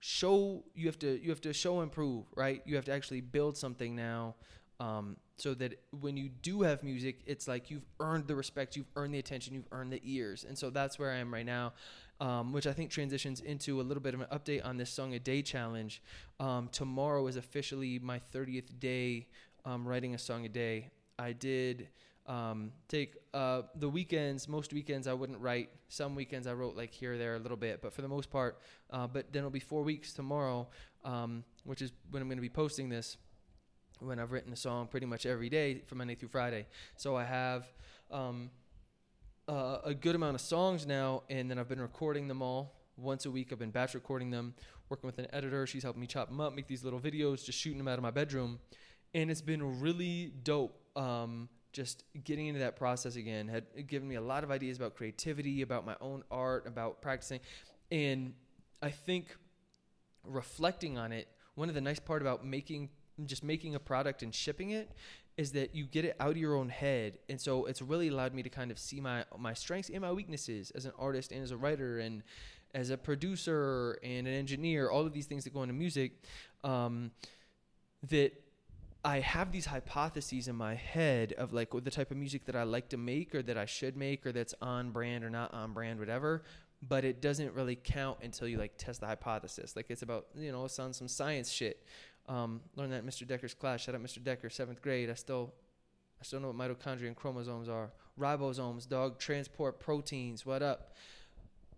show, 0.00 0.64
you 0.74 0.86
have 0.86 0.98
to, 0.98 1.22
you 1.22 1.30
have 1.30 1.40
to 1.42 1.52
show 1.52 1.80
and 1.82 1.92
prove, 1.92 2.24
right? 2.34 2.62
You 2.64 2.74
have 2.74 2.86
to 2.86 2.92
actually 2.92 3.20
build 3.20 3.56
something 3.56 3.94
now 3.94 4.34
um, 4.80 5.16
so 5.40 5.54
that 5.54 5.80
when 6.00 6.16
you 6.16 6.28
do 6.28 6.62
have 6.62 6.82
music, 6.82 7.20
it's 7.26 7.48
like 7.48 7.70
you've 7.70 7.86
earned 7.98 8.26
the 8.26 8.36
respect, 8.36 8.76
you've 8.76 8.90
earned 8.96 9.14
the 9.14 9.18
attention, 9.18 9.54
you've 9.54 9.68
earned 9.72 9.92
the 9.92 10.00
ears. 10.04 10.44
And 10.46 10.56
so 10.56 10.70
that's 10.70 10.98
where 10.98 11.10
I 11.10 11.16
am 11.16 11.32
right 11.32 11.46
now, 11.46 11.72
um, 12.20 12.52
which 12.52 12.66
I 12.66 12.72
think 12.72 12.90
transitions 12.90 13.40
into 13.40 13.80
a 13.80 13.82
little 13.82 14.02
bit 14.02 14.14
of 14.14 14.20
an 14.20 14.26
update 14.30 14.64
on 14.64 14.76
this 14.76 14.90
Song 14.90 15.14
a 15.14 15.18
Day 15.18 15.40
challenge. 15.40 16.02
Um, 16.38 16.68
tomorrow 16.70 17.26
is 17.26 17.36
officially 17.36 17.98
my 17.98 18.20
30th 18.34 18.78
day 18.78 19.28
um, 19.64 19.86
writing 19.88 20.14
a 20.14 20.18
song 20.18 20.44
a 20.44 20.48
day. 20.48 20.90
I 21.18 21.32
did 21.32 21.88
um, 22.26 22.72
take 22.88 23.16
uh, 23.34 23.62
the 23.74 23.88
weekends, 23.88 24.46
most 24.46 24.72
weekends 24.72 25.06
I 25.06 25.14
wouldn't 25.14 25.40
write. 25.40 25.70
Some 25.88 26.14
weekends 26.14 26.46
I 26.46 26.52
wrote 26.52 26.76
like 26.76 26.92
here 26.92 27.14
or 27.14 27.18
there 27.18 27.34
a 27.34 27.38
little 27.38 27.56
bit, 27.56 27.80
but 27.82 27.92
for 27.92 28.02
the 28.02 28.08
most 28.08 28.30
part, 28.30 28.60
uh, 28.90 29.06
but 29.06 29.32
then 29.32 29.40
it'll 29.40 29.50
be 29.50 29.58
four 29.58 29.82
weeks 29.82 30.12
tomorrow, 30.12 30.68
um, 31.04 31.44
which 31.64 31.82
is 31.82 31.92
when 32.10 32.22
I'm 32.22 32.28
going 32.28 32.38
to 32.38 32.42
be 32.42 32.48
posting 32.48 32.88
this 32.88 33.16
when 34.00 34.18
I've 34.18 34.32
written 34.32 34.52
a 34.52 34.56
song 34.56 34.86
pretty 34.86 35.06
much 35.06 35.26
every 35.26 35.48
day 35.48 35.82
from 35.86 35.98
Monday 35.98 36.14
through 36.14 36.30
Friday. 36.30 36.66
So 36.96 37.16
I 37.16 37.24
have 37.24 37.66
um, 38.10 38.50
uh, 39.48 39.78
a 39.84 39.94
good 39.94 40.14
amount 40.14 40.34
of 40.34 40.40
songs 40.40 40.86
now, 40.86 41.22
and 41.28 41.50
then 41.50 41.58
I've 41.58 41.68
been 41.68 41.80
recording 41.80 42.28
them 42.28 42.42
all 42.42 42.74
once 42.96 43.26
a 43.26 43.30
week. 43.30 43.48
I've 43.52 43.58
been 43.58 43.70
batch 43.70 43.94
recording 43.94 44.30
them, 44.30 44.54
working 44.88 45.06
with 45.06 45.18
an 45.18 45.26
editor. 45.32 45.66
She's 45.66 45.82
helping 45.82 46.00
me 46.00 46.06
chop 46.06 46.28
them 46.28 46.40
up, 46.40 46.54
make 46.54 46.66
these 46.66 46.84
little 46.84 47.00
videos, 47.00 47.44
just 47.44 47.58
shooting 47.58 47.78
them 47.78 47.88
out 47.88 47.98
of 47.98 48.02
my 48.02 48.10
bedroom, 48.10 48.58
and 49.14 49.30
it's 49.30 49.42
been 49.42 49.80
really 49.80 50.32
dope. 50.42 50.76
Um, 50.96 51.48
just 51.72 52.02
getting 52.24 52.48
into 52.48 52.58
that 52.58 52.74
process 52.74 53.14
again 53.14 53.46
had 53.46 53.64
given 53.86 54.08
me 54.08 54.16
a 54.16 54.20
lot 54.20 54.42
of 54.42 54.50
ideas 54.50 54.76
about 54.76 54.96
creativity, 54.96 55.62
about 55.62 55.86
my 55.86 55.94
own 56.00 56.24
art, 56.28 56.66
about 56.66 57.00
practicing, 57.00 57.38
and 57.92 58.34
I 58.82 58.90
think 58.90 59.36
reflecting 60.24 60.98
on 60.98 61.12
it. 61.12 61.28
One 61.54 61.68
of 61.68 61.74
the 61.74 61.80
nice 61.80 62.00
part 62.00 62.22
about 62.22 62.44
making 62.44 62.88
just 63.26 63.44
making 63.44 63.74
a 63.74 63.80
product 63.80 64.22
and 64.22 64.34
shipping 64.34 64.70
it 64.70 64.90
is 65.36 65.52
that 65.52 65.74
you 65.74 65.86
get 65.86 66.04
it 66.04 66.16
out 66.20 66.30
of 66.32 66.36
your 66.36 66.54
own 66.54 66.68
head. 66.68 67.18
And 67.28 67.40
so 67.40 67.64
it's 67.64 67.80
really 67.80 68.08
allowed 68.08 68.34
me 68.34 68.42
to 68.42 68.50
kind 68.50 68.70
of 68.70 68.78
see 68.78 69.00
my 69.00 69.24
my 69.38 69.54
strengths 69.54 69.88
and 69.88 70.00
my 70.00 70.12
weaknesses 70.12 70.70
as 70.72 70.84
an 70.84 70.92
artist 70.98 71.32
and 71.32 71.42
as 71.42 71.50
a 71.50 71.56
writer 71.56 71.98
and 71.98 72.22
as 72.74 72.90
a 72.90 72.96
producer 72.96 73.98
and 74.02 74.28
an 74.28 74.34
engineer 74.34 74.90
all 74.90 75.04
of 75.04 75.12
these 75.12 75.26
things 75.26 75.44
that 75.44 75.52
go 75.52 75.62
into 75.62 75.74
music 75.74 76.12
um, 76.62 77.10
that 78.08 78.32
I 79.04 79.20
have 79.20 79.50
these 79.50 79.66
hypotheses 79.66 80.46
in 80.46 80.56
my 80.56 80.74
head 80.74 81.32
of 81.32 81.54
like 81.54 81.70
the 81.70 81.90
type 81.90 82.10
of 82.10 82.18
music 82.18 82.44
that 82.44 82.54
I 82.54 82.64
like 82.64 82.90
to 82.90 82.98
make 82.98 83.34
or 83.34 83.42
that 83.42 83.56
I 83.56 83.64
should 83.64 83.96
make 83.96 84.26
or 84.26 84.32
that's 84.32 84.54
on 84.60 84.90
brand 84.90 85.24
or 85.24 85.30
not 85.30 85.54
on 85.54 85.72
brand 85.72 85.98
whatever. 85.98 86.42
But 86.86 87.04
it 87.04 87.22
doesn't 87.22 87.54
really 87.54 87.76
count 87.76 88.18
until 88.22 88.46
you 88.48 88.58
like 88.58 88.72
test 88.76 89.00
the 89.00 89.06
hypothesis. 89.06 89.74
Like 89.74 89.86
it's 89.88 90.02
about 90.02 90.26
you 90.36 90.52
know 90.52 90.66
it's 90.66 90.78
on 90.78 90.92
some 90.92 91.08
science 91.08 91.50
shit 91.50 91.82
um, 92.28 92.60
learned 92.76 92.92
that 92.92 93.04
Mr. 93.04 93.26
Decker's 93.26 93.54
class. 93.54 93.82
Shout 93.82 93.94
out 93.94 94.02
Mr. 94.02 94.22
Decker, 94.22 94.50
seventh 94.50 94.80
grade. 94.82 95.10
I 95.10 95.14
still, 95.14 95.52
I 96.20 96.24
still 96.24 96.40
know 96.40 96.50
what 96.50 96.56
mitochondria 96.56 97.06
and 97.06 97.16
chromosomes 97.16 97.68
are. 97.68 97.90
Ribosomes, 98.18 98.88
dog, 98.88 99.18
transport 99.18 99.80
proteins. 99.80 100.44
What 100.44 100.62
up? 100.62 100.94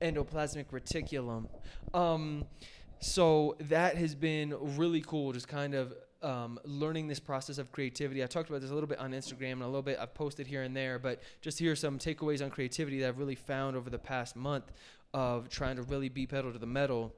Endoplasmic 0.00 0.66
reticulum. 0.72 1.46
Um, 1.94 2.44
so 3.00 3.56
that 3.60 3.96
has 3.96 4.14
been 4.14 4.54
really 4.76 5.00
cool. 5.00 5.32
Just 5.32 5.48
kind 5.48 5.74
of 5.74 5.94
um, 6.22 6.58
learning 6.64 7.08
this 7.08 7.20
process 7.20 7.58
of 7.58 7.72
creativity. 7.72 8.22
I 8.22 8.26
talked 8.26 8.48
about 8.48 8.60
this 8.60 8.70
a 8.70 8.74
little 8.74 8.88
bit 8.88 8.98
on 8.98 9.12
Instagram 9.12 9.52
and 9.52 9.62
a 9.62 9.66
little 9.66 9.82
bit 9.82 9.98
I've 10.00 10.14
posted 10.14 10.46
here 10.46 10.62
and 10.62 10.76
there, 10.76 10.98
but 10.98 11.20
just 11.40 11.58
here 11.58 11.72
are 11.72 11.76
some 11.76 11.98
takeaways 11.98 12.42
on 12.42 12.50
creativity 12.50 13.00
that 13.00 13.08
I've 13.08 13.18
really 13.18 13.34
found 13.34 13.76
over 13.76 13.90
the 13.90 13.98
past 13.98 14.36
month 14.36 14.70
of 15.14 15.48
trying 15.48 15.76
to 15.76 15.82
really 15.82 16.08
be 16.08 16.26
pedal 16.26 16.52
to 16.52 16.58
the 16.58 16.66
metal 16.66 17.14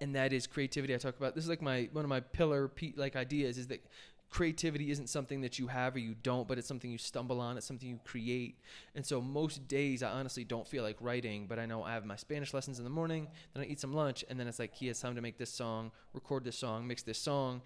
and 0.00 0.14
that 0.14 0.32
is 0.32 0.46
creativity. 0.46 0.94
I 0.94 0.98
talk 0.98 1.16
about 1.16 1.34
this 1.34 1.44
is 1.44 1.50
like 1.50 1.62
my 1.62 1.88
one 1.92 2.04
of 2.04 2.08
my 2.08 2.20
pillar 2.20 2.70
like 2.96 3.16
ideas 3.16 3.58
is 3.58 3.66
that 3.68 3.84
creativity 4.30 4.90
isn't 4.90 5.08
something 5.08 5.40
that 5.40 5.58
you 5.58 5.66
have 5.66 5.96
or 5.96 5.98
you 5.98 6.14
don't, 6.22 6.46
but 6.46 6.56
it's 6.56 6.68
something 6.68 6.90
you 6.90 6.98
stumble 6.98 7.40
on. 7.40 7.56
It's 7.56 7.66
something 7.66 7.88
you 7.88 7.98
create. 8.04 8.58
And 8.94 9.04
so 9.04 9.20
most 9.20 9.66
days, 9.66 10.02
I 10.02 10.10
honestly 10.10 10.44
don't 10.44 10.66
feel 10.66 10.84
like 10.84 10.96
writing, 11.00 11.46
but 11.48 11.58
I 11.58 11.66
know 11.66 11.82
I 11.82 11.92
have 11.92 12.04
my 12.04 12.16
Spanish 12.16 12.54
lessons 12.54 12.78
in 12.78 12.84
the 12.84 12.90
morning, 12.90 13.28
then 13.54 13.64
I 13.64 13.66
eat 13.66 13.80
some 13.80 13.92
lunch, 13.92 14.24
and 14.30 14.38
then 14.38 14.46
it's 14.46 14.58
like, 14.58 14.74
he 14.74 14.86
has 14.86 15.00
time 15.00 15.16
to 15.16 15.20
make 15.20 15.36
this 15.36 15.50
song, 15.50 15.90
record 16.14 16.44
this 16.44 16.56
song, 16.56 16.86
mix 16.86 17.02
this 17.02 17.18
song. 17.18 17.60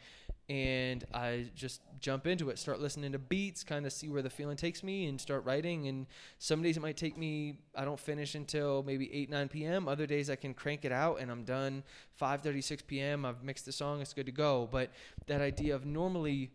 And 0.49 1.05
I 1.15 1.47
just 1.55 1.81
jump 2.01 2.27
into 2.27 2.51
it, 2.51 2.59
start 2.59 2.81
listening 2.81 3.13
to 3.13 3.19
beats, 3.19 3.65
kind 3.65 3.87
of 3.87 3.93
see 3.93 4.09
where 4.09 4.21
the 4.21 4.29
feeling 4.29 4.57
takes 4.57 4.83
me, 4.83 5.07
and 5.07 5.19
start 5.21 5.45
writing. 5.45 5.89
And 5.89 6.07
some 6.39 6.63
days 6.63 6.77
it 6.77 6.81
might 6.81 6.97
take 6.97 7.17
me, 7.17 7.59
I 7.75 7.85
don't 7.85 8.01
finish 8.01 8.35
until 8.35 8.83
maybe 8.83 9.13
8, 9.13 9.31
9 9.31 9.49
p.m. 9.49 9.89
Other 9.89 10.07
days 10.07 10.29
I 10.29 10.37
can 10.37 10.53
crank 10.53 10.85
it 10.85 10.93
out 10.93 11.21
and 11.21 11.31
I'm 11.31 11.45
done 11.45 11.83
5:36 12.21 12.87
p.m. 12.87 13.25
I've 13.25 13.43
mixed 13.43 13.65
the 13.65 13.73
song, 13.73 14.01
it's 14.01 14.13
good 14.13 14.27
to 14.27 14.33
go. 14.33 14.69
But 14.71 14.91
that 15.27 15.41
idea 15.41 15.75
of 15.75 15.87
normally 15.87 16.51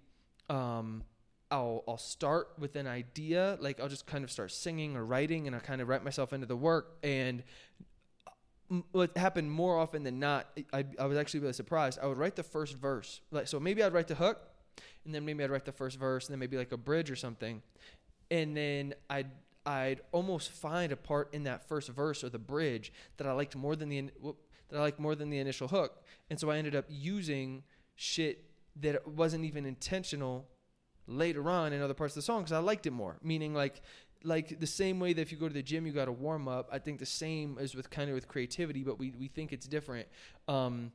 um, 0.50 1.03
I'll 1.51 1.84
I'll 1.88 1.98
start 1.98 2.50
with 2.60 2.75
an 2.75 2.88
idea, 2.88 3.58
like 3.60 3.79
I'll 3.79 3.89
just 3.89 4.06
kind 4.06 4.24
of 4.24 4.32
start 4.32 4.51
singing 4.51 4.96
or 4.96 5.06
writing, 5.06 5.48
and 5.48 5.56
I 5.56 5.60
kind 5.60 5.82
of 5.82 5.88
write 5.88 6.03
myself 6.03 6.34
into 6.34 6.46
the 6.46 6.56
work. 6.56 6.98
And 7.03 7.44
what 8.91 9.18
happened 9.18 9.51
more 9.51 9.77
often 9.79 10.03
than 10.03 10.20
not, 10.20 10.48
I, 10.72 10.86
I 11.00 11.06
was 11.06 11.18
actually 11.18 11.39
really 11.39 11.53
surprised. 11.53 11.98
I 12.01 12.06
would 12.06 12.18
write 12.18 12.36
the 12.36 12.44
first 12.44 12.75
verse, 12.75 13.22
like 13.32 13.48
so 13.48 13.60
maybe 13.60 13.84
I'd 13.84 13.94
write 13.94 14.08
the 14.08 14.15
hook, 14.15 14.39
and 15.06 15.13
then 15.13 15.25
maybe 15.25 15.44
I'd 15.44 15.50
write 15.50 15.65
the 15.65 15.72
first 15.72 15.98
verse, 15.98 16.27
and 16.27 16.34
then 16.34 16.39
maybe 16.39 16.58
like 16.58 16.72
a 16.72 16.77
bridge 16.77 17.10
or 17.10 17.15
something, 17.15 17.63
and 18.29 18.56
then 18.56 18.94
I'd 19.10 19.32
I'd 19.65 20.01
almost 20.12 20.51
find 20.51 20.91
a 20.91 20.96
part 20.96 21.34
in 21.34 21.44
that 21.44 21.68
first 21.68 21.89
verse 21.89 22.24
or 22.24 22.29
the 22.29 22.39
bridge 22.39 22.94
that 23.18 23.25
I 23.25 23.32
liked 23.32 23.56
more 23.56 23.75
than 23.75 23.89
the 23.89 24.10
that 24.70 24.77
I 24.77 24.82
liked 24.82 25.00
more 25.00 25.15
than 25.15 25.32
the 25.32 25.39
initial 25.39 25.68
hook, 25.68 26.03
and 26.29 26.39
so 26.39 26.51
I 26.51 26.58
ended 26.58 26.75
up 26.75 26.86
using 26.89 27.63
shit 27.96 28.49
that 28.78 29.08
wasn't 29.08 29.46
even 29.46 29.66
intentional 29.66 30.48
later 31.08 31.50
on 31.50 31.74
in 31.74 31.82
other 31.82 31.94
parts 31.94 32.12
of 32.12 32.16
the 32.16 32.22
song 32.22 32.42
because 32.42 32.52
I 32.52 32.60
liked 32.60 32.86
it 32.86 32.92
more. 32.92 33.18
Meaning 33.24 33.54
like 33.54 33.82
like 34.24 34.60
the 34.60 34.68
same 34.68 35.00
way 35.00 35.14
that 35.14 35.22
if 35.22 35.32
you 35.32 35.38
go 35.38 35.48
to 35.48 35.54
the 35.54 35.64
gym 35.64 35.86
you 35.88 35.94
got 35.94 36.06
to 36.06 36.12
warm 36.12 36.48
up. 36.48 36.70
I 36.72 36.80
think 36.80 37.00
the 37.00 37.06
same 37.06 37.58
is 37.60 37.76
with 37.76 37.90
kind 37.90 38.10
of 38.10 38.16
with 38.16 38.28
creativity, 38.28 38.84
but 38.84 39.00
we 39.00 39.14
we 39.18 39.28
think 39.28 39.52
it's 39.52 39.68
different. 39.68 40.08
Um, 40.48 40.92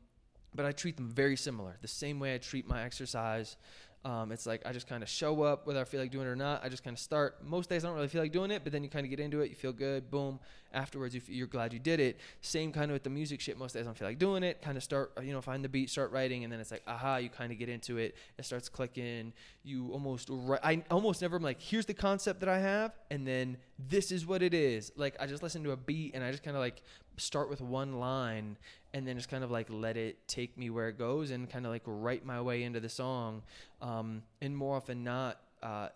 but 0.54 0.66
I 0.66 0.72
treat 0.72 0.96
them 0.96 1.10
very 1.10 1.36
similar. 1.36 1.76
The 1.82 1.88
same 1.88 2.20
way 2.20 2.34
I 2.34 2.38
treat 2.38 2.66
my 2.68 2.82
exercise. 2.82 3.56
Um, 4.04 4.32
it's 4.32 4.44
like 4.44 4.60
I 4.66 4.72
just 4.72 4.86
kind 4.86 5.02
of 5.02 5.08
show 5.08 5.42
up 5.42 5.66
whether 5.66 5.80
I 5.80 5.84
feel 5.84 6.00
like 6.00 6.10
doing 6.10 6.26
it 6.26 6.30
or 6.30 6.36
not. 6.36 6.62
I 6.62 6.68
just 6.68 6.84
kind 6.84 6.94
of 6.94 7.00
start. 7.00 7.38
Most 7.42 7.70
days 7.70 7.84
I 7.84 7.88
don't 7.88 7.96
really 7.96 8.08
feel 8.08 8.20
like 8.20 8.32
doing 8.32 8.50
it, 8.50 8.62
but 8.62 8.72
then 8.72 8.82
you 8.82 8.90
kind 8.90 9.06
of 9.06 9.10
get 9.10 9.18
into 9.18 9.40
it. 9.40 9.48
You 9.48 9.54
feel 9.54 9.72
good. 9.72 10.10
Boom. 10.10 10.38
Afterwards, 10.74 11.16
you 11.28 11.44
are 11.44 11.46
glad 11.46 11.72
you 11.72 11.78
did 11.78 12.00
it. 12.00 12.18
Same 12.40 12.72
kind 12.72 12.90
of 12.90 12.94
with 12.94 13.04
the 13.04 13.10
music 13.10 13.40
shit. 13.40 13.56
Most 13.56 13.74
days 13.74 13.82
I 13.82 13.84
don't 13.86 13.96
feel 13.96 14.08
like 14.08 14.18
doing 14.18 14.42
it. 14.42 14.60
Kind 14.60 14.76
of 14.76 14.82
start, 14.82 15.12
you 15.22 15.32
know, 15.32 15.40
find 15.40 15.64
the 15.64 15.68
beat, 15.68 15.88
start 15.88 16.10
writing, 16.10 16.42
and 16.42 16.52
then 16.52 16.58
it's 16.58 16.72
like, 16.72 16.82
aha, 16.86 17.16
you 17.16 17.28
kind 17.28 17.52
of 17.52 17.58
get 17.58 17.68
into 17.68 17.96
it. 17.96 18.16
It 18.38 18.44
starts 18.44 18.68
clicking. 18.68 19.32
You 19.62 19.90
almost, 19.92 20.30
I 20.62 20.82
almost 20.90 21.22
never 21.22 21.36
am 21.36 21.42
like, 21.42 21.62
here's 21.62 21.86
the 21.86 21.94
concept 21.94 22.40
that 22.40 22.48
I 22.48 22.58
have, 22.58 22.92
and 23.10 23.26
then 23.26 23.56
this 23.78 24.10
is 24.10 24.26
what 24.26 24.42
it 24.42 24.52
is. 24.52 24.92
Like 24.96 25.16
I 25.20 25.26
just 25.26 25.42
listen 25.42 25.62
to 25.64 25.70
a 25.70 25.76
beat 25.76 26.14
and 26.14 26.24
I 26.24 26.30
just 26.30 26.42
kind 26.42 26.56
of 26.56 26.60
like 26.60 26.82
start 27.16 27.48
with 27.48 27.60
one 27.60 27.98
line 27.98 28.56
and 28.92 29.06
then 29.06 29.16
just 29.16 29.28
kind 29.28 29.44
of 29.44 29.50
like 29.50 29.66
let 29.70 29.96
it 29.96 30.26
take 30.28 30.56
me 30.56 30.70
where 30.70 30.88
it 30.88 30.98
goes 30.98 31.30
and 31.30 31.50
kind 31.50 31.66
of 31.66 31.72
like 31.72 31.82
write 31.86 32.24
my 32.24 32.40
way 32.40 32.62
into 32.62 32.80
the 32.80 32.88
song. 32.88 33.42
Um, 33.80 34.22
and 34.40 34.56
more 34.56 34.76
often 34.76 35.04
not, 35.04 35.40
uh, 35.62 35.88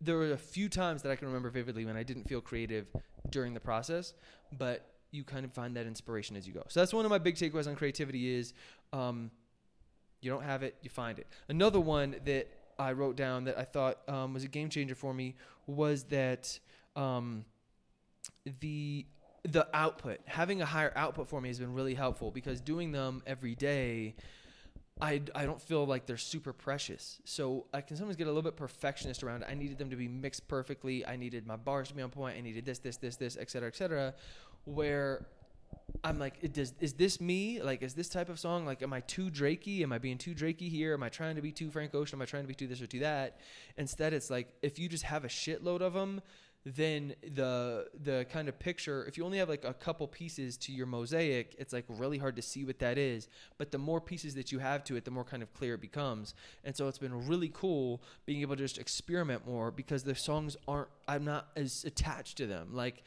there 0.00 0.16
were 0.16 0.32
a 0.32 0.38
few 0.38 0.68
times 0.68 1.02
that 1.02 1.10
I 1.10 1.16
can 1.16 1.26
remember 1.28 1.50
vividly 1.50 1.84
when 1.84 1.96
I 1.96 2.02
didn't 2.02 2.28
feel 2.28 2.40
creative 2.40 2.86
during 3.30 3.54
the 3.54 3.60
process, 3.60 4.14
but 4.56 4.86
you 5.10 5.24
kind 5.24 5.44
of 5.44 5.52
find 5.52 5.76
that 5.76 5.86
inspiration 5.86 6.36
as 6.36 6.46
you 6.46 6.52
go. 6.52 6.64
So 6.68 6.80
that's 6.80 6.92
one 6.92 7.04
of 7.04 7.10
my 7.10 7.18
big 7.18 7.36
takeaways 7.36 7.66
on 7.66 7.74
creativity 7.74 8.34
is 8.34 8.52
um, 8.92 9.30
you 10.20 10.30
don't 10.30 10.44
have 10.44 10.62
it, 10.62 10.76
you 10.82 10.90
find 10.90 11.18
it. 11.18 11.26
Another 11.48 11.80
one 11.80 12.16
that 12.24 12.48
I 12.78 12.92
wrote 12.92 13.16
down 13.16 13.44
that 13.44 13.58
I 13.58 13.64
thought 13.64 13.98
um, 14.08 14.34
was 14.34 14.44
a 14.44 14.48
game 14.48 14.68
changer 14.68 14.94
for 14.94 15.12
me 15.12 15.34
was 15.66 16.04
that 16.04 16.58
um, 16.94 17.44
the 18.60 19.06
the 19.44 19.68
output, 19.72 20.20
having 20.26 20.62
a 20.62 20.66
higher 20.66 20.92
output 20.96 21.28
for 21.28 21.40
me 21.40 21.48
has 21.48 21.58
been 21.58 21.74
really 21.74 21.94
helpful 21.94 22.30
because 22.30 22.60
doing 22.60 22.92
them 22.92 23.22
every 23.26 23.54
day, 23.54 24.16
I, 25.00 25.22
I 25.34 25.46
don't 25.46 25.62
feel 25.62 25.86
like 25.86 26.06
they're 26.06 26.16
super 26.16 26.52
precious. 26.52 27.20
So 27.24 27.66
I 27.72 27.80
can 27.80 27.96
sometimes 27.96 28.16
get 28.16 28.26
a 28.26 28.30
little 28.30 28.42
bit 28.42 28.56
perfectionist 28.56 29.22
around 29.22 29.42
it. 29.42 29.48
I 29.48 29.54
needed 29.54 29.78
them 29.78 29.90
to 29.90 29.96
be 29.96 30.08
mixed 30.08 30.48
perfectly. 30.48 31.06
I 31.06 31.16
needed 31.16 31.46
my 31.46 31.56
bars 31.56 31.88
to 31.88 31.94
be 31.94 32.02
on 32.02 32.10
point. 32.10 32.36
I 32.36 32.40
needed 32.40 32.64
this, 32.64 32.80
this, 32.80 32.96
this, 32.96 33.16
this, 33.16 33.36
et 33.40 33.48
cetera, 33.48 33.68
et 33.68 33.76
cetera. 33.76 34.14
Where 34.64 35.26
I'm 36.02 36.18
like, 36.18 36.34
it 36.42 36.52
does, 36.52 36.74
is 36.80 36.94
this 36.94 37.20
me? 37.20 37.62
Like, 37.62 37.82
is 37.82 37.94
this 37.94 38.08
type 38.08 38.28
of 38.28 38.40
song? 38.40 38.66
Like, 38.66 38.82
am 38.82 38.92
I 38.92 39.00
too 39.00 39.30
Drakey? 39.30 39.82
Am 39.82 39.92
I 39.92 39.98
being 39.98 40.18
too 40.18 40.34
Drakey 40.34 40.68
here? 40.68 40.94
Am 40.94 41.02
I 41.02 41.10
trying 41.10 41.36
to 41.36 41.42
be 41.42 41.52
too 41.52 41.70
Frank 41.70 41.94
Ocean? 41.94 42.18
Am 42.18 42.22
I 42.22 42.24
trying 42.24 42.42
to 42.42 42.48
be 42.48 42.54
too 42.54 42.66
this 42.66 42.82
or 42.82 42.86
too 42.88 42.98
that? 43.00 43.38
Instead, 43.76 44.12
it's 44.12 44.30
like, 44.30 44.52
if 44.62 44.78
you 44.78 44.88
just 44.88 45.04
have 45.04 45.24
a 45.24 45.28
shitload 45.28 45.80
of 45.80 45.94
them, 45.94 46.22
then 46.64 47.14
the 47.34 47.86
the 48.02 48.26
kind 48.30 48.48
of 48.48 48.58
picture 48.58 49.04
if 49.06 49.16
you 49.16 49.24
only 49.24 49.38
have 49.38 49.48
like 49.48 49.64
a 49.64 49.72
couple 49.72 50.06
pieces 50.06 50.56
to 50.56 50.72
your 50.72 50.86
mosaic 50.86 51.54
it's 51.58 51.72
like 51.72 51.84
really 51.88 52.18
hard 52.18 52.36
to 52.36 52.42
see 52.42 52.64
what 52.64 52.78
that 52.78 52.98
is 52.98 53.28
but 53.56 53.70
the 53.70 53.78
more 53.78 54.00
pieces 54.00 54.34
that 54.34 54.52
you 54.52 54.58
have 54.58 54.84
to 54.84 54.96
it 54.96 55.04
the 55.04 55.10
more 55.10 55.24
kind 55.24 55.42
of 55.42 55.52
clear 55.54 55.74
it 55.74 55.80
becomes 55.80 56.34
and 56.64 56.76
so 56.76 56.88
it's 56.88 56.98
been 56.98 57.26
really 57.26 57.50
cool 57.54 58.02
being 58.26 58.40
able 58.40 58.56
to 58.56 58.62
just 58.62 58.78
experiment 58.78 59.46
more 59.46 59.70
because 59.70 60.02
the 60.02 60.14
songs 60.14 60.56
aren't 60.66 60.88
i'm 61.06 61.24
not 61.24 61.48
as 61.56 61.84
attached 61.84 62.36
to 62.36 62.46
them 62.46 62.68
like 62.72 63.02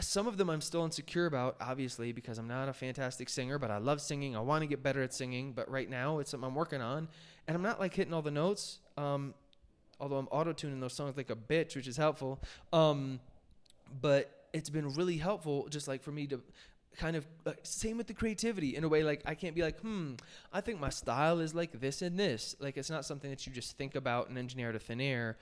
some 0.00 0.26
of 0.26 0.36
them 0.36 0.50
I'm 0.50 0.60
still 0.60 0.84
insecure 0.84 1.26
about, 1.26 1.56
obviously, 1.60 2.12
because 2.12 2.38
I'm 2.38 2.48
not 2.48 2.68
a 2.68 2.72
fantastic 2.72 3.28
singer, 3.28 3.58
but 3.58 3.70
I 3.70 3.78
love 3.78 4.00
singing. 4.00 4.36
I 4.36 4.40
want 4.40 4.62
to 4.62 4.66
get 4.66 4.82
better 4.82 5.02
at 5.02 5.14
singing, 5.14 5.52
but 5.52 5.70
right 5.70 5.88
now 5.88 6.18
it's 6.18 6.32
something 6.32 6.48
I'm 6.48 6.54
working 6.54 6.80
on. 6.80 7.08
And 7.46 7.56
I'm 7.56 7.62
not 7.62 7.78
like 7.78 7.94
hitting 7.94 8.12
all 8.12 8.22
the 8.22 8.30
notes. 8.30 8.80
Um, 8.96 9.34
although 10.04 10.18
I'm 10.18 10.28
auto 10.28 10.52
tuning 10.52 10.80
those 10.80 10.92
songs 10.92 11.16
like 11.16 11.30
a 11.30 11.34
bitch, 11.34 11.74
which 11.74 11.88
is 11.88 11.96
helpful. 11.96 12.38
Um, 12.74 13.20
but 14.02 14.48
it's 14.52 14.68
been 14.68 14.92
really 14.94 15.16
helpful, 15.16 15.66
just 15.70 15.88
like 15.88 16.02
for 16.02 16.12
me 16.12 16.26
to 16.26 16.42
kind 16.98 17.16
of 17.16 17.26
same 17.62 17.96
with 17.96 18.06
the 18.06 18.14
creativity 18.14 18.76
in 18.76 18.84
a 18.84 18.88
way 18.88 19.02
like 19.02 19.20
i 19.26 19.34
can't 19.34 19.56
be 19.56 19.62
like 19.62 19.80
hmm 19.80 20.12
i 20.52 20.60
think 20.60 20.78
my 20.78 20.90
style 20.90 21.40
is 21.40 21.52
like 21.52 21.80
this 21.80 22.02
and 22.02 22.16
this 22.16 22.54
like 22.60 22.76
it's 22.76 22.88
not 22.88 23.04
something 23.04 23.30
that 23.30 23.44
you 23.44 23.52
just 23.52 23.76
think 23.76 23.96
about 23.96 24.28
and 24.28 24.38
engineer 24.38 24.70
to 24.70 24.78
thin 24.78 25.00
air 25.00 25.36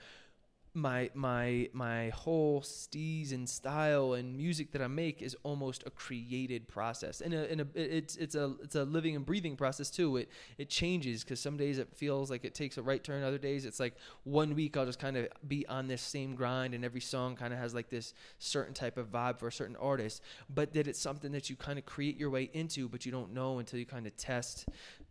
my 0.75 1.09
my 1.13 1.69
my 1.71 2.09
whole 2.09 2.61
steez 2.61 3.31
and 3.31 3.47
style 3.47 4.13
and 4.13 4.35
music 4.35 4.71
that 4.71 4.81
I 4.81 4.87
make 4.87 5.21
is 5.21 5.35
almost 5.43 5.83
a 5.85 5.91
created 5.91 6.67
process, 6.67 7.21
and 7.21 7.33
a, 7.33 7.51
and 7.51 7.61
a, 7.61 7.67
it's 7.75 8.15
it's 8.15 8.33
a 8.33 8.55
it's 8.63 8.75
a 8.75 8.83
living 8.83 9.15
and 9.15 9.23
breathing 9.23 9.55
process 9.55 9.91
too. 9.91 10.17
It 10.17 10.29
it 10.57 10.69
changes 10.69 11.23
because 11.23 11.39
some 11.39 11.57
days 11.57 11.77
it 11.77 11.89
feels 11.95 12.31
like 12.31 12.43
it 12.43 12.55
takes 12.55 12.77
a 12.77 12.81
right 12.81 13.03
turn, 13.03 13.23
other 13.23 13.37
days 13.37 13.65
it's 13.65 13.79
like 13.79 13.93
one 14.23 14.55
week 14.55 14.75
I'll 14.75 14.85
just 14.85 14.99
kind 14.99 15.15
of 15.15 15.27
be 15.47 15.65
on 15.67 15.87
this 15.87 16.01
same 16.01 16.33
grind, 16.33 16.73
and 16.73 16.83
every 16.83 17.01
song 17.01 17.35
kind 17.35 17.53
of 17.53 17.59
has 17.59 17.75
like 17.75 17.89
this 17.89 18.15
certain 18.39 18.73
type 18.73 18.97
of 18.97 19.11
vibe 19.11 19.37
for 19.37 19.47
a 19.47 19.51
certain 19.51 19.75
artist. 19.75 20.23
But 20.49 20.73
that 20.73 20.87
it's 20.87 20.99
something 20.99 21.31
that 21.33 21.51
you 21.51 21.55
kind 21.55 21.77
of 21.77 21.85
create 21.85 22.17
your 22.17 22.31
way 22.31 22.49
into, 22.51 22.89
but 22.89 23.05
you 23.05 23.11
don't 23.11 23.31
know 23.33 23.59
until 23.59 23.77
you 23.77 23.85
kind 23.85 24.07
of 24.07 24.17
test 24.17 24.67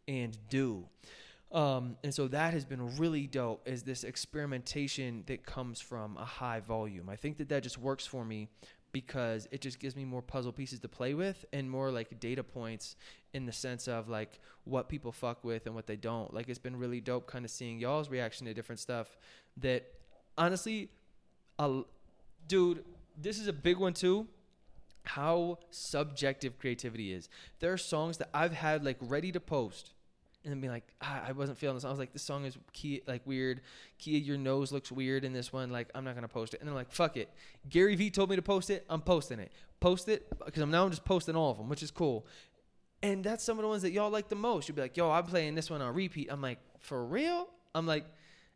and 0.08 0.36
do. 0.48 0.86
Um, 1.52 1.96
and 2.02 2.14
so 2.14 2.28
that 2.28 2.54
has 2.54 2.64
been 2.64 2.96
really 2.96 3.26
dope 3.26 3.68
is 3.68 3.82
this 3.82 4.04
experimentation 4.04 5.22
that 5.26 5.44
comes 5.44 5.80
from 5.80 6.16
a 6.16 6.24
high 6.24 6.60
volume. 6.60 7.10
I 7.10 7.16
think 7.16 7.36
that 7.38 7.50
that 7.50 7.62
just 7.62 7.76
works 7.76 8.06
for 8.06 8.24
me 8.24 8.48
because 8.92 9.48
it 9.50 9.60
just 9.60 9.78
gives 9.78 9.94
me 9.94 10.04
more 10.04 10.22
puzzle 10.22 10.52
pieces 10.52 10.80
to 10.80 10.88
play 10.88 11.14
with 11.14 11.44
and 11.52 11.70
more 11.70 11.90
like 11.90 12.18
data 12.20 12.42
points 12.42 12.96
in 13.34 13.44
the 13.46 13.52
sense 13.52 13.86
of 13.86 14.08
like 14.08 14.40
what 14.64 14.88
people 14.88 15.12
fuck 15.12 15.44
with 15.44 15.66
and 15.66 15.74
what 15.74 15.86
they 15.86 15.96
don't. 15.96 16.32
Like 16.32 16.48
it's 16.48 16.58
been 16.58 16.76
really 16.76 17.00
dope 17.00 17.26
kind 17.26 17.44
of 17.44 17.50
seeing 17.50 17.78
y'all's 17.78 18.08
reaction 18.08 18.46
to 18.46 18.54
different 18.54 18.78
stuff 18.78 19.16
that 19.58 19.84
honestly, 20.38 20.88
uh, 21.58 21.82
dude, 22.48 22.84
this 23.20 23.38
is 23.38 23.46
a 23.46 23.52
big 23.52 23.76
one 23.76 23.92
too 23.92 24.26
how 25.04 25.58
subjective 25.70 26.58
creativity 26.58 27.12
is. 27.12 27.28
There 27.58 27.72
are 27.72 27.78
songs 27.78 28.18
that 28.18 28.30
I've 28.32 28.52
had 28.52 28.84
like 28.84 28.98
ready 29.00 29.32
to 29.32 29.40
post 29.40 29.94
and 30.44 30.52
then 30.52 30.60
be 30.60 30.68
like, 30.68 30.84
ah, 31.00 31.22
I 31.26 31.32
wasn't 31.32 31.58
feeling 31.58 31.76
this. 31.76 31.84
I 31.84 31.90
was 31.90 31.98
like, 31.98 32.12
this 32.12 32.22
song 32.22 32.44
is 32.44 32.56
key, 32.72 33.02
like 33.06 33.22
weird. 33.26 33.60
Kia, 33.98 34.18
your 34.18 34.36
nose 34.36 34.72
looks 34.72 34.90
weird 34.90 35.24
in 35.24 35.32
this 35.32 35.52
one. 35.52 35.70
Like, 35.70 35.88
I'm 35.94 36.04
not 36.04 36.14
gonna 36.14 36.28
post 36.28 36.54
it. 36.54 36.60
And 36.60 36.68
then 36.68 36.74
like, 36.74 36.90
fuck 36.90 37.16
it. 37.16 37.30
Gary 37.68 37.94
Vee 37.94 38.10
told 38.10 38.30
me 38.30 38.36
to 38.36 38.42
post 38.42 38.70
it. 38.70 38.84
I'm 38.88 39.02
posting 39.02 39.38
it. 39.38 39.52
Post 39.80 40.08
it 40.08 40.26
because 40.44 40.62
I'm 40.62 40.70
now 40.70 40.84
I'm 40.84 40.90
just 40.90 41.04
posting 41.04 41.36
all 41.36 41.50
of 41.50 41.58
them, 41.58 41.68
which 41.68 41.82
is 41.82 41.90
cool. 41.90 42.26
And 43.02 43.24
that's 43.24 43.42
some 43.42 43.58
of 43.58 43.62
the 43.62 43.68
ones 43.68 43.82
that 43.82 43.92
y'all 43.92 44.10
like 44.10 44.28
the 44.28 44.36
most. 44.36 44.68
You'll 44.68 44.76
be 44.76 44.82
like, 44.82 44.96
yo, 44.96 45.10
I'm 45.10 45.24
playing 45.24 45.54
this 45.54 45.70
one 45.70 45.82
on 45.82 45.94
repeat. 45.94 46.28
I'm 46.30 46.40
like, 46.40 46.58
for 46.78 47.04
real? 47.04 47.48
I'm 47.74 47.86
like, 47.86 48.06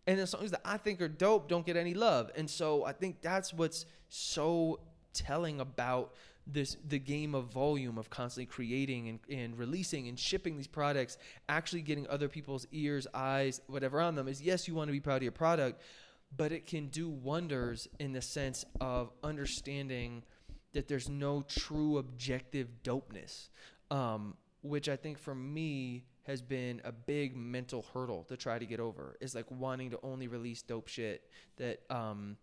and 0.07 0.19
the 0.19 0.27
songs 0.27 0.53
that 0.53 0.61
I 0.65 0.77
think 0.77 1.01
are 1.01 1.09
dope 1.09 1.49
don't 1.49 1.67
get 1.67 1.77
any 1.77 1.95
love. 1.95 2.31
And 2.37 2.49
so 2.49 2.85
I 2.85 2.93
think 2.93 3.23
that's 3.23 3.53
what's 3.53 3.87
so 4.09 4.81
telling 5.13 5.61
about 5.61 6.15
this 6.47 6.77
the 6.87 6.99
game 6.99 7.35
of 7.35 7.53
volume 7.53 7.99
of 7.99 8.09
constantly 8.09 8.47
creating 8.47 9.09
and, 9.09 9.19
and 9.31 9.59
releasing 9.59 10.09
and 10.09 10.19
shipping 10.19 10.57
these 10.57 10.69
products 10.69 11.19
actually 11.49 11.83
getting 11.83 12.07
other 12.09 12.29
people's 12.29 12.67
ears 12.71 13.07
eyes 13.15 13.61
whatever 13.67 14.01
on 14.01 14.15
them 14.15 14.29
is 14.29 14.41
yes 14.41 14.69
you 14.69 14.75
want 14.75 14.87
to 14.89 14.93
be 14.93 15.01
proud 15.01 15.17
of 15.17 15.23
your 15.23 15.33
product 15.33 15.83
but 16.37 16.53
it 16.53 16.67
can 16.67 16.87
do 16.89 17.09
wonders 17.09 17.89
in 17.99 18.13
the 18.13 18.23
sense 18.23 18.65
of 18.81 19.11
understanding 19.25 20.23
that 20.73 20.87
there's 20.87 21.09
no 21.09 21.43
true 21.49 21.99
objective 21.99 22.69
dopeness 22.85 23.49
um, 23.91 24.35
which 24.63 24.89
I 24.89 24.97
think 24.97 25.19
for 25.19 25.35
me 25.35 26.05
has 26.25 26.43
been 26.43 26.81
a 26.85 26.93
big 26.93 27.37
mental 27.37 27.85
hurdle 27.95 28.25
to 28.25 28.37
try 28.37 28.59
to 28.59 28.67
get 28.67 28.81
over. 28.81 29.17
Is 29.21 29.35
like 29.35 29.51
wanting 29.51 29.91
to 29.91 29.99
only 30.03 30.29
release 30.29 30.63
dope 30.63 30.89
shit 30.89 31.23
that 31.57 31.81
um 31.91 32.37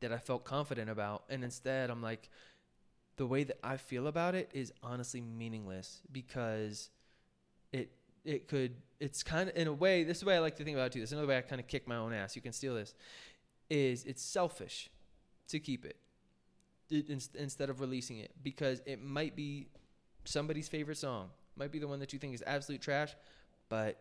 that 0.00 0.12
I 0.12 0.18
felt 0.18 0.44
confident 0.44 0.90
about, 0.90 1.24
and 1.28 1.44
instead 1.44 1.90
I'm 1.90 2.02
like, 2.02 2.28
the 3.16 3.26
way 3.26 3.44
that 3.44 3.58
I 3.62 3.76
feel 3.76 4.06
about 4.06 4.34
it 4.34 4.50
is 4.52 4.72
honestly 4.82 5.20
meaningless 5.20 6.00
because 6.10 6.90
it 7.72 7.90
it 8.24 8.48
could 8.48 8.74
it's 9.00 9.22
kind 9.22 9.48
of 9.48 9.56
in 9.56 9.66
a 9.66 9.72
way 9.72 10.04
this 10.04 10.18
is 10.18 10.20
the 10.22 10.26
way 10.28 10.36
I 10.36 10.40
like 10.40 10.56
to 10.56 10.64
think 10.64 10.76
about 10.76 10.86
it 10.86 10.92
too. 10.92 11.00
This 11.00 11.10
is 11.10 11.12
another 11.14 11.28
way 11.28 11.38
I 11.38 11.42
kind 11.42 11.60
of 11.60 11.66
kick 11.66 11.86
my 11.86 11.96
own 11.96 12.12
ass. 12.12 12.36
You 12.36 12.42
can 12.42 12.52
steal 12.52 12.74
this. 12.74 12.94
Is 13.68 14.04
it's 14.04 14.22
selfish 14.22 14.90
to 15.48 15.58
keep 15.58 15.84
it, 15.84 15.96
it 16.90 17.08
instead 17.34 17.70
of 17.70 17.80
releasing 17.80 18.18
it 18.18 18.32
because 18.42 18.80
it 18.86 19.02
might 19.02 19.34
be 19.34 19.68
somebody's 20.24 20.68
favorite 20.68 20.98
song 20.98 21.30
might 21.56 21.72
be 21.72 21.78
the 21.78 21.88
one 21.88 22.00
that 22.00 22.12
you 22.12 22.18
think 22.18 22.34
is 22.34 22.42
absolute 22.46 22.80
trash, 22.80 23.14
but 23.68 23.98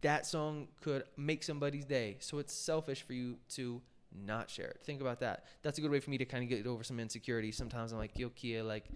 that 0.00 0.26
song 0.26 0.68
could 0.82 1.04
make 1.16 1.42
somebody's 1.42 1.84
day. 1.84 2.16
So 2.20 2.38
it's 2.38 2.52
selfish 2.52 3.02
for 3.02 3.12
you 3.12 3.36
to 3.50 3.80
not 4.24 4.50
share 4.50 4.68
it. 4.68 4.80
Think 4.84 5.00
about 5.00 5.20
that. 5.20 5.44
That's 5.62 5.78
a 5.78 5.80
good 5.80 5.90
way 5.90 6.00
for 6.00 6.10
me 6.10 6.18
to 6.18 6.24
kind 6.24 6.42
of 6.42 6.48
get 6.48 6.66
over 6.66 6.84
some 6.84 7.00
insecurity. 7.00 7.52
Sometimes 7.52 7.92
I'm 7.92 7.98
like, 7.98 8.18
yo, 8.18 8.30
Kia, 8.30 8.62
like, 8.62 8.86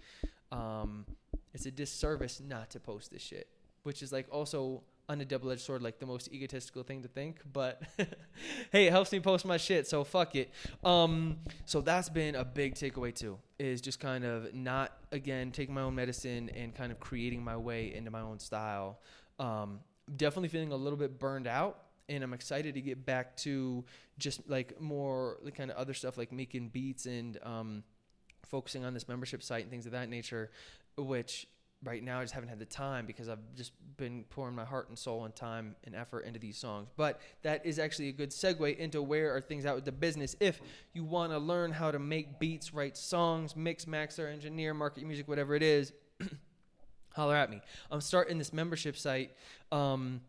um, 0.51 1.05
it's 1.53 1.65
a 1.65 1.71
disservice 1.71 2.41
not 2.45 2.69
to 2.71 2.79
post 2.79 3.11
this 3.11 3.21
shit, 3.21 3.47
which 3.83 4.01
is 4.01 4.11
like 4.11 4.27
also 4.31 4.83
on 5.09 5.19
a 5.19 5.25
double 5.25 5.51
edged 5.51 5.61
sword, 5.61 5.81
like 5.81 5.99
the 5.99 6.05
most 6.05 6.31
egotistical 6.31 6.83
thing 6.83 7.01
to 7.01 7.07
think. 7.07 7.41
But 7.51 7.81
hey, 8.71 8.87
it 8.87 8.91
helps 8.91 9.11
me 9.11 9.19
post 9.19 9.45
my 9.45 9.57
shit, 9.57 9.87
so 9.87 10.03
fuck 10.03 10.35
it. 10.35 10.51
Um, 10.83 11.37
so 11.65 11.81
that's 11.81 12.09
been 12.09 12.35
a 12.35 12.45
big 12.45 12.75
takeaway 12.75 13.13
too, 13.13 13.37
is 13.59 13.81
just 13.81 13.99
kind 13.99 14.23
of 14.23 14.53
not 14.53 14.93
again 15.11 15.51
taking 15.51 15.75
my 15.75 15.81
own 15.81 15.95
medicine 15.95 16.49
and 16.55 16.73
kind 16.73 16.91
of 16.91 16.99
creating 16.99 17.43
my 17.43 17.57
way 17.57 17.93
into 17.93 18.09
my 18.09 18.21
own 18.21 18.39
style. 18.39 18.99
Um, 19.39 19.81
definitely 20.15 20.49
feeling 20.49 20.71
a 20.71 20.77
little 20.77 20.97
bit 20.97 21.19
burned 21.19 21.47
out. 21.47 21.79
And 22.11 22.23
I'm 22.23 22.33
excited 22.33 22.75
to 22.75 22.81
get 22.81 23.05
back 23.05 23.37
to 23.37 23.85
just 24.19 24.47
like 24.49 24.79
more 24.81 25.37
the 25.43 25.51
kind 25.51 25.71
of 25.71 25.77
other 25.77 25.93
stuff 25.93 26.17
like 26.17 26.31
making 26.31 26.69
beats 26.69 27.05
and 27.05 27.37
um, 27.43 27.83
focusing 28.45 28.83
on 28.83 28.93
this 28.93 29.07
membership 29.07 29.41
site 29.41 29.63
and 29.63 29.71
things 29.71 29.85
of 29.85 29.93
that 29.93 30.09
nature, 30.09 30.51
which 30.97 31.47
right 31.83 32.03
now 32.03 32.19
I 32.19 32.23
just 32.23 32.33
haven't 32.33 32.49
had 32.49 32.59
the 32.59 32.65
time 32.65 33.05
because 33.05 33.27
I've 33.29 33.39
just 33.55 33.71
been 33.97 34.25
pouring 34.29 34.55
my 34.55 34.65
heart 34.65 34.89
and 34.89 34.97
soul 34.97 35.25
and 35.25 35.35
time 35.35 35.75
and 35.83 35.95
effort 35.95 36.21
into 36.21 36.39
these 36.39 36.57
songs. 36.57 36.89
But 36.95 37.21
that 37.43 37.65
is 37.65 37.79
actually 37.79 38.09
a 38.09 38.11
good 38.11 38.29
segue 38.29 38.77
into 38.77 39.01
where 39.01 39.35
are 39.35 39.41
things 39.41 39.65
out 39.65 39.75
with 39.75 39.85
the 39.85 39.91
business. 39.91 40.35
If 40.39 40.61
you 40.93 41.03
want 41.03 41.31
to 41.31 41.39
learn 41.39 41.71
how 41.71 41.91
to 41.91 41.99
make 41.99 42.39
beats, 42.39 42.73
write 42.73 42.97
songs, 42.97 43.55
mix, 43.55 43.87
master, 43.87 44.27
engineer, 44.27 44.73
market 44.73 45.05
music, 45.05 45.27
whatever 45.27 45.55
it 45.55 45.63
is, 45.63 45.93
holler 47.15 47.35
at 47.35 47.49
me. 47.49 47.61
I'm 47.89 48.01
starting 48.01 48.37
this 48.37 48.53
membership 48.53 48.97
site. 48.97 49.31
Um, 49.71 50.21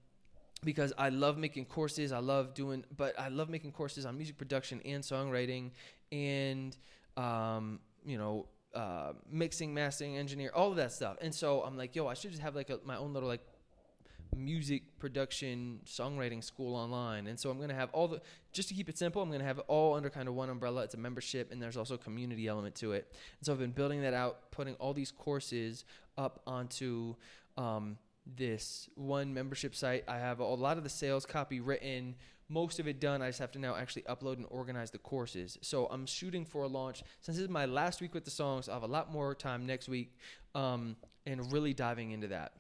because 0.65 0.93
I 0.97 1.09
love 1.09 1.39
making 1.39 1.67
courses, 1.67 2.13
I 2.13 2.19
love 2.19 2.55
doing, 2.55 2.85
but 2.97 3.19
I 3.19 3.29
love 3.29 3.49
making 3.49 3.73
courses 3.73 4.07
on 4.07 4.17
music 4.17 4.39
production 4.39 4.81
and 4.85 5.03
songwriting, 5.03 5.71
and 6.11 6.77
um, 7.17 7.81
you 8.05 8.19
know, 8.19 8.47
uh, 8.75 9.13
mixing, 9.31 9.75
mastering, 9.75 10.17
engineer, 10.17 10.51
all 10.55 10.71
of 10.71 10.77
that 10.77 10.93
stuff. 10.93 11.17
And 11.21 11.35
so 11.35 11.63
I'm 11.63 11.77
like, 11.77 11.95
yo, 11.97 12.07
I 12.07 12.15
should 12.15 12.31
just 12.31 12.43
have 12.43 12.55
like 12.55 12.71
a, 12.71 12.79
my 12.85 12.97
own 12.97 13.13
little 13.13 13.29
like 13.29 13.43
music 14.35 14.99
production 14.99 15.81
songwriting 15.85 16.43
school 16.43 16.75
online. 16.75 17.27
And 17.27 17.39
so 17.39 17.51
I'm 17.51 17.61
gonna 17.61 17.75
have 17.75 17.91
all 17.93 18.09
the 18.09 18.21
just 18.53 18.69
to 18.69 18.75
keep 18.75 18.89
it 18.89 18.97
simple, 18.97 19.21
I'm 19.21 19.31
gonna 19.31 19.45
have 19.45 19.59
it 19.59 19.65
all 19.69 19.95
under 19.95 20.11
kind 20.11 20.29
of 20.29 20.35
one 20.35 20.49
umbrella. 20.49 20.83
It's 20.83 20.95
a 20.95 20.99
membership, 20.99 21.53
and 21.53 21.61
there's 21.61 21.77
also 21.77 21.95
a 21.95 21.99
community 21.99 22.47
element 22.47 22.75
to 22.77 22.93
it. 22.93 23.13
And 23.39 23.47
so 23.47 23.53
I've 23.53 23.59
been 23.59 23.73
building 23.73 24.03
that 24.03 24.15
out, 24.15 24.51
putting 24.53 24.75
all 24.75 24.95
these 24.95 25.11
courses 25.11 25.85
up 26.17 26.41
onto. 26.47 27.17
Um, 27.59 27.99
this 28.27 28.89
one 28.95 29.35
membership 29.35 29.75
site. 29.75 30.05
I 30.09 30.19
have 30.19 30.39
a 30.39 30.45
lot 30.45 30.79
of 30.79 30.85
the 30.85 30.91
sales 30.91 31.27
copy 31.27 31.61
written 31.61 32.15
most 32.49 32.79
of 32.79 32.87
it 32.87 33.01
done. 33.01 33.23
I 33.23 33.29
just 33.29 33.39
have 33.39 33.53
to 33.53 33.59
now 33.59 33.75
actually 33.75 34.03
upload 34.03 34.37
and 34.37 34.47
organize 34.51 34.91
the 34.91 34.99
courses. 34.99 35.59
So 35.63 35.87
I'm 35.87 36.07
shooting 36.07 36.45
for 36.45 36.63
a 36.63 36.69
launch. 36.69 37.03
Since 37.21 37.39
this 37.39 37.45
is 37.45 37.49
my 37.49 37.65
last 37.65 38.01
week 38.01 38.15
with 38.15 38.25
the 38.25 38.31
songs, 38.31 38.69
I'll 38.69 38.75
have 38.77 38.83
a 38.83 38.93
lot 38.93 39.11
more 39.11 39.35
time 39.35 39.67
next 39.67 39.89
week 39.89 40.17
um, 40.55 40.97
and 41.27 41.51
really 41.53 41.73
diving 41.73 42.11
into 42.11 42.29
that 42.29 42.53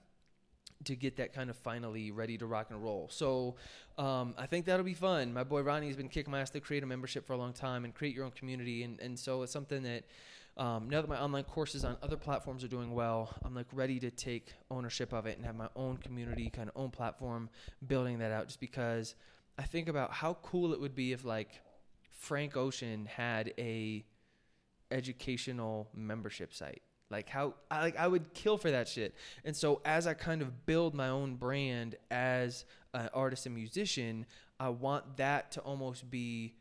to 0.85 0.97
get 0.97 1.16
that 1.16 1.33
kind 1.33 1.50
of 1.50 1.57
finally 1.57 2.11
ready 2.11 2.37
to 2.38 2.47
rock 2.47 2.69
and 2.71 2.83
roll. 2.83 3.09
So 3.11 3.57
um, 3.99 4.35
I 4.37 4.46
think 4.46 4.66
that'll 4.66 4.85
be 4.85 4.94
fun. 4.94 5.33
My 5.33 5.44
boy 5.44 5.61
Ronnie 5.61 5.87
has 5.87 5.96
been 5.96 6.09
kicking 6.09 6.33
my 6.33 6.40
ass 6.40 6.51
to 6.51 6.61
create 6.61 6.83
a 6.83 6.87
membership 6.87 7.27
for 7.27 7.35
a 7.35 7.37
long 7.37 7.53
time 7.53 7.85
and 7.85 7.94
create 7.94 8.14
your 8.14 8.25
own 8.25 8.33
community. 8.33 8.83
And, 8.83 8.98
and 9.01 9.18
so 9.18 9.42
it's 9.42 9.53
something 9.53 9.83
that 9.85 10.05
um, 10.57 10.91
now 10.91 11.01
that 11.01 11.09
my 11.09 11.21
online 11.21 11.45
courses 11.45 11.85
on 11.85 11.97
other 12.03 12.17
platforms 12.17 12.62
are 12.62 12.69
doing 12.69 12.93
well, 12.93 13.35
I'm 13.45 13.55
like 13.55 13.67
ready 13.73 13.99
to 14.01 14.11
take 14.11 14.53
ownership 14.71 15.12
of 15.12 15.27
it 15.27 15.37
and 15.37 15.47
have 15.47 15.57
my 15.57 15.69
own 15.77 15.97
community, 15.97 16.51
kind 16.51 16.69
of 16.69 16.81
own 16.81 16.91
platform, 16.91 17.51
building 17.87 18.19
that 18.19 18.33
out 18.33 18.49
just 18.49 18.61
because– 18.61 19.15
I 19.59 19.62
think 19.62 19.88
about 19.88 20.12
how 20.12 20.35
cool 20.43 20.73
it 20.73 20.81
would 20.81 20.95
be 20.95 21.12
if 21.12 21.25
like 21.25 21.61
Frank 22.19 22.57
Ocean 22.57 23.07
had 23.07 23.53
a 23.59 24.05
educational 24.91 25.88
membership 25.95 26.55
site. 26.55 26.83
Like 27.11 27.29
how 27.29 27.55
I 27.71 27.81
like 27.83 27.97
I 27.97 28.09
would 28.09 28.33
kill 28.33 28.57
for 28.57 28.71
that 28.71 28.88
shit. 28.88 29.15
And 29.45 29.55
so 29.55 29.83
as 29.85 30.07
I 30.07 30.15
kind 30.15 30.41
of 30.41 30.65
build 30.65 30.95
my 30.95 31.09
own 31.09 31.37
brand 31.37 31.97
as 32.11 32.65
an 32.95 33.11
artist 33.12 33.45
and 33.47 33.55
musician, 33.55 34.25
I 34.59 34.71
want 34.71 35.19
that 35.19 35.53
to 35.53 35.61
almost 35.61 36.11
be 36.11 36.55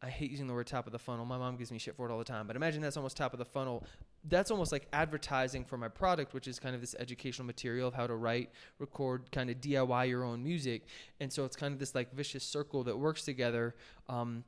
I 0.00 0.08
hate 0.08 0.30
using 0.30 0.46
the 0.46 0.54
word 0.54 0.68
top 0.68 0.86
of 0.86 0.92
the 0.92 0.98
funnel. 0.98 1.24
My 1.24 1.38
mom 1.38 1.56
gives 1.56 1.72
me 1.72 1.78
shit 1.78 1.96
for 1.96 2.08
it 2.08 2.12
all 2.12 2.18
the 2.18 2.24
time. 2.24 2.46
But 2.46 2.54
imagine 2.54 2.80
that's 2.80 2.96
almost 2.96 3.16
top 3.16 3.32
of 3.32 3.38
the 3.38 3.44
funnel 3.44 3.84
that's 4.24 4.50
almost 4.50 4.72
like 4.72 4.86
advertising 4.92 5.64
for 5.64 5.76
my 5.76 5.88
product, 5.88 6.34
which 6.34 6.48
is 6.48 6.58
kind 6.58 6.74
of 6.74 6.80
this 6.80 6.94
educational 6.98 7.46
material 7.46 7.88
of 7.88 7.94
how 7.94 8.06
to 8.06 8.14
write, 8.14 8.50
record, 8.78 9.30
kind 9.32 9.50
of 9.50 9.56
DIY 9.60 10.08
your 10.08 10.24
own 10.24 10.42
music. 10.42 10.86
And 11.20 11.32
so 11.32 11.44
it's 11.44 11.56
kind 11.56 11.72
of 11.72 11.78
this 11.78 11.94
like 11.94 12.12
vicious 12.12 12.44
circle 12.44 12.84
that 12.84 12.98
works 12.98 13.22
together 13.22 13.74
um, 14.08 14.44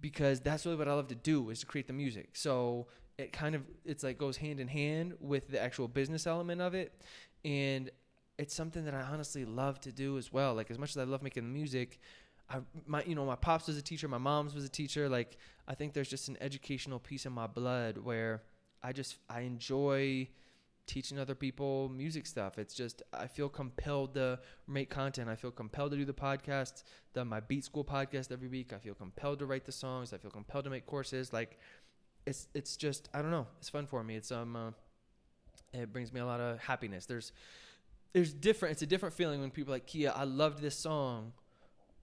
because 0.00 0.40
that's 0.40 0.66
really 0.66 0.78
what 0.78 0.88
I 0.88 0.94
love 0.94 1.08
to 1.08 1.14
do 1.14 1.50
is 1.50 1.60
to 1.60 1.66
create 1.66 1.86
the 1.86 1.92
music. 1.92 2.30
So 2.34 2.86
it 3.16 3.32
kind 3.32 3.54
of 3.54 3.62
it's 3.84 4.04
like 4.04 4.18
goes 4.18 4.36
hand 4.36 4.60
in 4.60 4.68
hand 4.68 5.14
with 5.20 5.48
the 5.48 5.60
actual 5.60 5.88
business 5.88 6.26
element 6.26 6.60
of 6.60 6.74
it, 6.74 7.02
and 7.44 7.90
it's 8.38 8.54
something 8.54 8.84
that 8.84 8.94
I 8.94 9.00
honestly 9.00 9.44
love 9.44 9.80
to 9.80 9.92
do 9.92 10.18
as 10.18 10.32
well. 10.32 10.54
Like 10.54 10.70
as 10.70 10.78
much 10.78 10.90
as 10.90 10.98
I 10.98 11.04
love 11.04 11.22
making 11.22 11.44
the 11.44 11.50
music. 11.52 11.98
I, 12.50 12.60
my 12.86 13.02
you 13.04 13.14
know 13.14 13.26
my 13.26 13.36
pops 13.36 13.66
was 13.66 13.76
a 13.76 13.82
teacher 13.82 14.08
my 14.08 14.16
mom's 14.16 14.54
was 14.54 14.64
a 14.64 14.70
teacher 14.70 15.06
like 15.06 15.36
i 15.66 15.74
think 15.74 15.92
there's 15.92 16.08
just 16.08 16.28
an 16.28 16.38
educational 16.40 16.98
piece 16.98 17.26
in 17.26 17.32
my 17.32 17.46
blood 17.46 17.98
where 17.98 18.42
I 18.82 18.92
just 18.92 19.16
I 19.28 19.40
enjoy 19.40 20.28
teaching 20.86 21.18
other 21.18 21.34
people 21.34 21.88
music 21.88 22.26
stuff. 22.26 22.58
It's 22.58 22.74
just 22.74 23.02
I 23.12 23.26
feel 23.26 23.48
compelled 23.48 24.14
to 24.14 24.38
make 24.66 24.90
content. 24.90 25.28
I 25.28 25.36
feel 25.36 25.50
compelled 25.50 25.92
to 25.92 25.96
do 25.96 26.04
the 26.04 26.14
podcast, 26.14 26.84
the 27.12 27.24
my 27.24 27.40
Beat 27.40 27.64
School 27.64 27.84
podcast 27.84 28.32
every 28.32 28.48
week. 28.48 28.72
I 28.72 28.78
feel 28.78 28.94
compelled 28.94 29.40
to 29.40 29.46
write 29.46 29.64
the 29.64 29.72
songs. 29.72 30.12
I 30.12 30.18
feel 30.18 30.30
compelled 30.30 30.64
to 30.64 30.70
make 30.70 30.86
courses. 30.86 31.32
Like 31.32 31.58
it's 32.26 32.48
it's 32.54 32.76
just 32.76 33.08
I 33.12 33.22
don't 33.22 33.30
know. 33.30 33.46
It's 33.58 33.68
fun 33.68 33.86
for 33.86 34.02
me. 34.04 34.16
It's 34.16 34.30
um 34.30 34.56
uh, 34.56 34.70
it 35.72 35.92
brings 35.92 36.12
me 36.12 36.20
a 36.20 36.26
lot 36.26 36.40
of 36.40 36.60
happiness. 36.60 37.06
There's 37.06 37.32
there's 38.12 38.32
different. 38.32 38.72
It's 38.72 38.82
a 38.82 38.86
different 38.86 39.14
feeling 39.14 39.40
when 39.40 39.50
people 39.50 39.72
like 39.72 39.86
Kia. 39.86 40.12
I 40.14 40.24
loved 40.24 40.62
this 40.62 40.76
song 40.76 41.32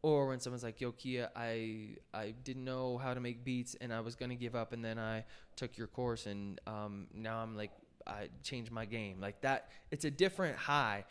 or 0.05 0.27
when 0.27 0.39
someone's 0.39 0.63
like, 0.63 0.79
"Yo, 0.79 0.91
Kia, 0.91 1.31
I 1.35 1.97
I 2.13 2.35
didn't 2.43 2.63
know 2.63 2.99
how 2.99 3.15
to 3.15 3.19
make 3.19 3.43
beats 3.43 3.75
and 3.81 3.91
I 3.91 4.01
was 4.01 4.15
gonna 4.15 4.35
give 4.35 4.53
up, 4.55 4.71
and 4.71 4.85
then 4.85 4.99
I 4.99 5.25
took 5.55 5.79
your 5.79 5.87
course 5.87 6.27
and 6.27 6.61
um, 6.67 7.07
now 7.11 7.39
I'm 7.39 7.57
like 7.57 7.71
I 8.05 8.29
changed 8.43 8.71
my 8.71 8.85
game." 8.85 9.19
Like 9.19 9.41
that, 9.41 9.69
it's 9.89 10.05
a 10.05 10.11
different 10.11 10.57
high. 10.57 11.05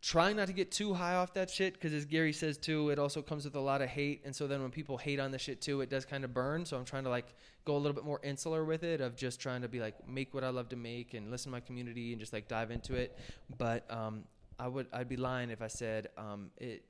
Trying 0.00 0.36
not 0.36 0.46
to 0.46 0.54
get 0.54 0.72
too 0.72 0.94
high 0.94 1.16
off 1.16 1.34
that 1.34 1.50
shit 1.50 1.74
because, 1.74 1.92
as 1.92 2.06
Gary 2.06 2.32
says 2.32 2.56
too, 2.56 2.88
it 2.88 2.98
also 2.98 3.20
comes 3.20 3.44
with 3.44 3.56
a 3.56 3.60
lot 3.60 3.82
of 3.82 3.90
hate, 3.90 4.22
and 4.24 4.34
so 4.34 4.46
then 4.46 4.62
when 4.62 4.70
people 4.70 4.96
hate 4.96 5.20
on 5.20 5.30
the 5.30 5.38
shit 5.38 5.60
too, 5.60 5.82
it 5.82 5.90
does 5.90 6.06
kind 6.06 6.24
of 6.24 6.32
burn. 6.32 6.64
So 6.64 6.78
I'm 6.78 6.86
trying 6.86 7.04
to 7.04 7.10
like 7.10 7.34
go 7.66 7.76
a 7.76 7.80
little 7.82 7.92
bit 7.92 8.04
more 8.04 8.20
insular 8.22 8.64
with 8.64 8.84
it, 8.84 9.02
of 9.02 9.16
just 9.16 9.38
trying 9.38 9.60
to 9.60 9.68
be 9.68 9.80
like 9.80 10.08
make 10.08 10.32
what 10.32 10.44
I 10.44 10.48
love 10.48 10.70
to 10.70 10.76
make 10.76 11.12
and 11.12 11.30
listen 11.30 11.52
to 11.52 11.56
my 11.58 11.60
community 11.60 12.12
and 12.12 12.18
just 12.18 12.32
like 12.32 12.48
dive 12.48 12.70
into 12.70 12.94
it. 12.94 13.18
But 13.58 13.84
um, 13.90 14.24
I 14.58 14.66
would 14.66 14.86
I'd 14.94 15.10
be 15.10 15.18
lying 15.18 15.50
if 15.50 15.60
I 15.60 15.68
said 15.68 16.08
um, 16.16 16.50
it 16.56 16.84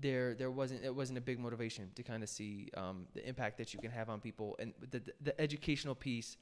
there 0.00 0.34
there 0.34 0.50
wasn't 0.50 0.84
it 0.84 0.94
wasn't 0.94 1.18
a 1.18 1.20
big 1.20 1.38
motivation 1.38 1.90
to 1.94 2.02
kind 2.02 2.22
of 2.22 2.28
see 2.28 2.68
um, 2.76 3.06
the 3.14 3.26
impact 3.26 3.58
that 3.58 3.72
you 3.72 3.80
can 3.80 3.90
have 3.90 4.08
on 4.08 4.20
people. 4.20 4.56
And 4.58 4.72
the 4.90 5.02
the, 5.20 5.40
educational 5.40 5.94
piece 5.94 6.36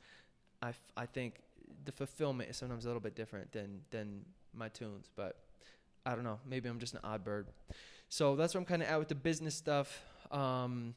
I, 0.63 0.71
f- 0.71 0.93
I 0.97 1.07
think 1.07 1.41
the 1.85 1.93
fulfillment 1.93 2.51
is 2.51 2.57
sometimes 2.57 2.85
a 2.85 2.89
little 2.89 3.01
bit 3.01 3.15
different 3.15 3.53
than 3.53 3.81
than 3.91 4.25
my 4.53 4.69
tunes 4.69 5.09
but 5.15 5.39
I 6.07 6.15
don't 6.15 6.25
know. 6.25 6.39
Maybe 6.47 6.69
I'm 6.69 6.79
just 6.79 6.93
an 6.93 7.01
odd 7.03 7.25
bird. 7.25 7.47
So 8.11 8.37
that's 8.37 8.53
where 8.53 8.61
I'm 8.61 8.67
kind 8.67 8.83
of 8.83 8.89
at 8.89 8.99
with 8.99 9.09
the 9.09 9.15
business 9.15 9.55
stuff. 9.55 10.03
Um, 10.31 10.95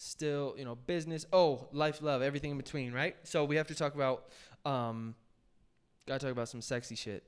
still 0.00 0.54
you 0.56 0.64
know 0.64 0.76
business 0.76 1.26
oh 1.32 1.66
life 1.72 2.00
love 2.02 2.22
everything 2.22 2.52
in 2.52 2.56
between 2.56 2.92
right? 2.92 3.16
So 3.24 3.44
we 3.44 3.56
have 3.56 3.66
to 3.66 3.74
talk 3.74 3.94
about 3.94 4.26
um, 4.64 5.14
gotta 6.06 6.20
talk 6.20 6.32
about 6.32 6.48
some 6.48 6.62
sexy 6.62 6.94
shit. 6.94 7.24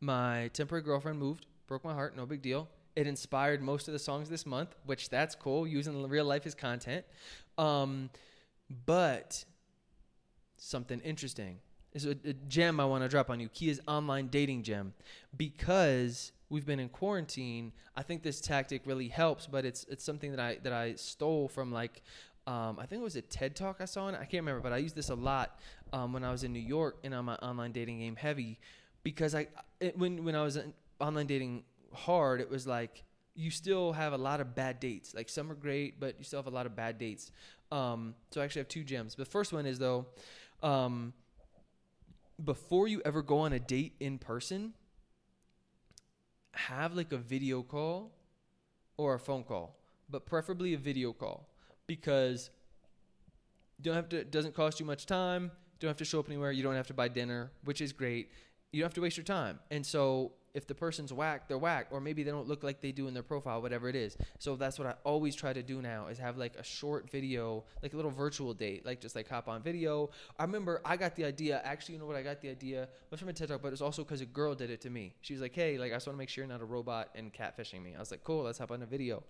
My 0.00 0.50
temporary 0.52 0.82
girlfriend 0.82 1.18
moved 1.18 1.46
broke 1.66 1.84
my 1.84 1.94
heart. 1.94 2.16
No 2.16 2.26
big 2.26 2.42
deal. 2.42 2.68
It 2.96 3.06
inspired 3.06 3.60
most 3.60 3.88
of 3.88 3.92
the 3.92 3.98
songs 3.98 4.28
this 4.28 4.46
month, 4.46 4.74
which 4.84 5.10
that's 5.10 5.34
cool. 5.34 5.66
Using 5.66 6.06
real 6.08 6.24
life 6.24 6.46
as 6.46 6.54
content. 6.54 7.04
Um, 7.58 8.10
but 8.86 9.44
something 10.56 11.00
interesting 11.00 11.58
is 11.92 12.04
a, 12.06 12.14
gem 12.48 12.80
I 12.80 12.84
want 12.84 13.04
to 13.04 13.08
drop 13.08 13.30
on 13.30 13.40
you. 13.40 13.48
Kia's 13.48 13.80
online 13.86 14.28
dating 14.28 14.62
gem, 14.64 14.94
because 15.36 16.32
we've 16.48 16.66
been 16.66 16.80
in 16.80 16.88
quarantine. 16.88 17.72
I 17.96 18.02
think 18.02 18.22
this 18.22 18.40
tactic 18.40 18.82
really 18.84 19.08
helps, 19.08 19.46
but 19.46 19.64
it's 19.64 19.84
it's 19.84 20.04
something 20.04 20.30
that 20.32 20.40
I 20.40 20.58
that 20.62 20.72
I 20.72 20.94
stole 20.94 21.48
from 21.48 21.72
like. 21.72 22.02
Um, 22.46 22.78
I 22.78 22.84
think 22.84 23.00
it 23.00 23.04
was 23.04 23.16
a 23.16 23.22
TED 23.22 23.56
talk 23.56 23.78
I 23.80 23.86
saw 23.86 24.08
it. 24.08 24.14
I 24.14 24.26
can't 24.26 24.42
remember, 24.44 24.60
but 24.60 24.72
I 24.72 24.76
used 24.76 24.94
this 24.94 25.08
a 25.08 25.14
lot 25.14 25.58
um, 25.94 26.12
when 26.12 26.24
I 26.24 26.30
was 26.30 26.44
in 26.44 26.52
New 26.52 26.58
York 26.58 26.98
and 27.02 27.14
on 27.14 27.24
my 27.24 27.36
online 27.36 27.72
dating 27.72 28.00
game 28.00 28.16
heavy, 28.16 28.58
because 29.02 29.34
I 29.34 29.48
it, 29.80 29.96
when 29.96 30.24
when 30.24 30.34
I 30.34 30.42
was 30.42 30.58
online 31.00 31.26
dating 31.26 31.64
hard, 31.92 32.40
it 32.40 32.50
was 32.50 32.66
like 32.66 33.04
you 33.34 33.50
still 33.50 33.92
have 33.92 34.12
a 34.12 34.18
lot 34.18 34.40
of 34.40 34.54
bad 34.54 34.80
dates. 34.80 35.14
Like 35.14 35.28
some 35.28 35.50
are 35.50 35.56
great, 35.56 35.98
but 35.98 36.16
you 36.18 36.24
still 36.24 36.38
have 36.38 36.46
a 36.46 36.54
lot 36.54 36.66
of 36.66 36.76
bad 36.76 36.98
dates. 36.98 37.30
Um, 37.72 38.14
so 38.30 38.40
I 38.40 38.44
actually 38.44 38.60
have 38.60 38.68
two 38.68 38.84
gems. 38.84 39.14
The 39.14 39.24
first 39.24 39.52
one 39.52 39.66
is 39.66 39.78
though, 39.78 40.06
um, 40.62 41.12
before 42.42 42.88
you 42.88 43.02
ever 43.04 43.22
go 43.22 43.38
on 43.38 43.52
a 43.52 43.58
date 43.58 43.94
in 44.00 44.18
person, 44.18 44.74
have 46.52 46.94
like 46.94 47.12
a 47.12 47.16
video 47.16 47.62
call 47.62 48.12
or 48.96 49.14
a 49.14 49.18
phone 49.18 49.42
call, 49.42 49.76
but 50.08 50.26
preferably 50.26 50.74
a 50.74 50.78
video 50.78 51.12
call 51.12 51.48
because 51.86 52.50
you 53.78 53.84
don't 53.84 53.94
have 53.94 54.08
to. 54.10 54.18
It 54.18 54.30
doesn't 54.30 54.54
cost 54.54 54.78
you 54.78 54.86
much 54.86 55.06
time. 55.06 55.44
You 55.44 55.80
don't 55.80 55.88
have 55.88 55.96
to 55.98 56.04
show 56.04 56.20
up 56.20 56.28
anywhere. 56.28 56.52
You 56.52 56.62
don't 56.62 56.74
have 56.74 56.86
to 56.88 56.94
buy 56.94 57.08
dinner, 57.08 57.50
which 57.64 57.80
is 57.80 57.92
great. 57.92 58.30
You 58.74 58.80
don't 58.80 58.88
have 58.88 58.94
to 58.94 59.02
waste 59.02 59.16
your 59.16 59.24
time. 59.24 59.60
And 59.70 59.86
so 59.86 60.32
if 60.52 60.66
the 60.66 60.74
person's 60.74 61.12
whack, 61.12 61.46
they're 61.46 61.58
whack, 61.58 61.86
or 61.92 62.00
maybe 62.00 62.24
they 62.24 62.32
don't 62.32 62.48
look 62.48 62.64
like 62.64 62.80
they 62.80 62.90
do 62.90 63.06
in 63.06 63.14
their 63.14 63.22
profile, 63.22 63.62
whatever 63.62 63.88
it 63.88 63.94
is. 63.94 64.16
So 64.40 64.56
that's 64.56 64.80
what 64.80 64.88
I 64.88 64.94
always 65.04 65.36
try 65.36 65.52
to 65.52 65.62
do 65.62 65.80
now 65.80 66.08
is 66.08 66.18
have 66.18 66.36
like 66.36 66.56
a 66.56 66.64
short 66.64 67.08
video, 67.08 67.62
like 67.84 67.92
a 67.92 67.96
little 67.96 68.10
virtual 68.10 68.52
date, 68.52 68.84
like 68.84 69.00
just 69.00 69.14
like 69.14 69.28
hop 69.28 69.46
on 69.46 69.62
video. 69.62 70.10
I 70.40 70.42
remember 70.42 70.80
I 70.84 70.96
got 70.96 71.14
the 71.14 71.24
idea. 71.24 71.60
Actually, 71.64 71.94
you 71.94 72.00
know 72.00 72.06
what? 72.06 72.16
I 72.16 72.22
got 72.22 72.40
the 72.40 72.50
idea 72.50 72.88
was 73.10 73.20
from 73.20 73.28
a 73.28 73.32
TED 73.32 73.48
talk, 73.48 73.62
but 73.62 73.72
it's 73.72 73.80
also 73.80 74.02
because 74.02 74.20
a 74.20 74.26
girl 74.26 74.56
did 74.56 74.70
it 74.70 74.80
to 74.80 74.90
me. 74.90 75.14
She 75.20 75.34
was 75.34 75.42
like, 75.42 75.54
"Hey, 75.54 75.78
like 75.78 75.92
I 75.92 75.96
just 75.96 76.06
want 76.08 76.16
to 76.16 76.18
make 76.18 76.28
sure 76.28 76.42
you're 76.42 76.52
not 76.52 76.60
a 76.60 76.64
robot 76.64 77.10
and 77.14 77.32
catfishing 77.32 77.82
me." 77.82 77.94
I 77.94 78.00
was 78.00 78.10
like, 78.10 78.24
"Cool, 78.24 78.42
let's 78.42 78.58
hop 78.58 78.72
on 78.72 78.82
a 78.82 78.86
video," 78.86 79.22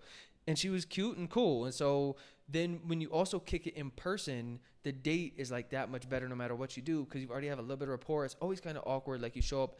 and 0.47 0.57
she 0.57 0.69
was 0.69 0.85
cute 0.85 1.17
and 1.17 1.29
cool. 1.29 1.65
And 1.65 1.73
so 1.73 2.15
then 2.47 2.81
when 2.85 3.01
you 3.01 3.09
also 3.09 3.39
kick 3.39 3.65
it 3.67 3.75
in 3.75 3.89
person, 3.91 4.59
the 4.83 4.91
date 4.91 5.33
is 5.37 5.51
like 5.51 5.71
that 5.71 5.89
much 5.89 6.07
better 6.07 6.29
no 6.29 6.35
matter 6.35 6.55
what 6.55 6.77
you 6.77 6.83
do 6.83 7.05
because 7.05 7.21
you 7.21 7.29
already 7.29 7.47
have 7.47 7.59
a 7.59 7.61
little 7.61 7.77
bit 7.77 7.87
of 7.87 7.91
rapport. 7.91 8.25
It's 8.25 8.35
always 8.39 8.61
kind 8.61 8.77
of 8.77 8.83
awkward, 8.85 9.21
like 9.21 9.35
you 9.35 9.41
show 9.41 9.63
up 9.63 9.77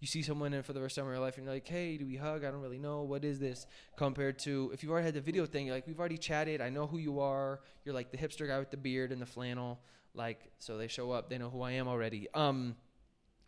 you 0.00 0.06
see 0.06 0.22
someone 0.22 0.54
in 0.54 0.62
for 0.62 0.72
the 0.72 0.80
first 0.80 0.94
time 0.94 1.06
in 1.06 1.10
your 1.10 1.20
life 1.20 1.36
and 1.36 1.44
you're 1.44 1.54
like, 1.54 1.66
hey, 1.66 1.96
do 1.96 2.06
we 2.06 2.16
hug? 2.16 2.44
I 2.44 2.50
don't 2.50 2.60
really 2.60 2.78
know. 2.78 3.02
What 3.02 3.24
is 3.24 3.38
this? 3.38 3.66
Compared 3.96 4.38
to 4.40 4.70
if 4.72 4.82
you've 4.82 4.92
already 4.92 5.06
had 5.06 5.14
the 5.14 5.20
video 5.20 5.44
thing, 5.44 5.66
you're 5.66 5.74
like, 5.74 5.86
we've 5.86 5.98
already 5.98 6.18
chatted. 6.18 6.60
I 6.60 6.70
know 6.70 6.86
who 6.86 6.98
you 6.98 7.20
are. 7.20 7.60
You're 7.84 7.94
like 7.94 8.12
the 8.12 8.18
hipster 8.18 8.46
guy 8.46 8.58
with 8.58 8.70
the 8.70 8.76
beard 8.76 9.10
and 9.10 9.20
the 9.20 9.26
flannel. 9.26 9.80
Like, 10.14 10.50
so 10.58 10.78
they 10.78 10.86
show 10.86 11.10
up, 11.10 11.28
they 11.28 11.38
know 11.38 11.50
who 11.50 11.62
I 11.62 11.72
am 11.72 11.88
already. 11.88 12.28
Um, 12.32 12.76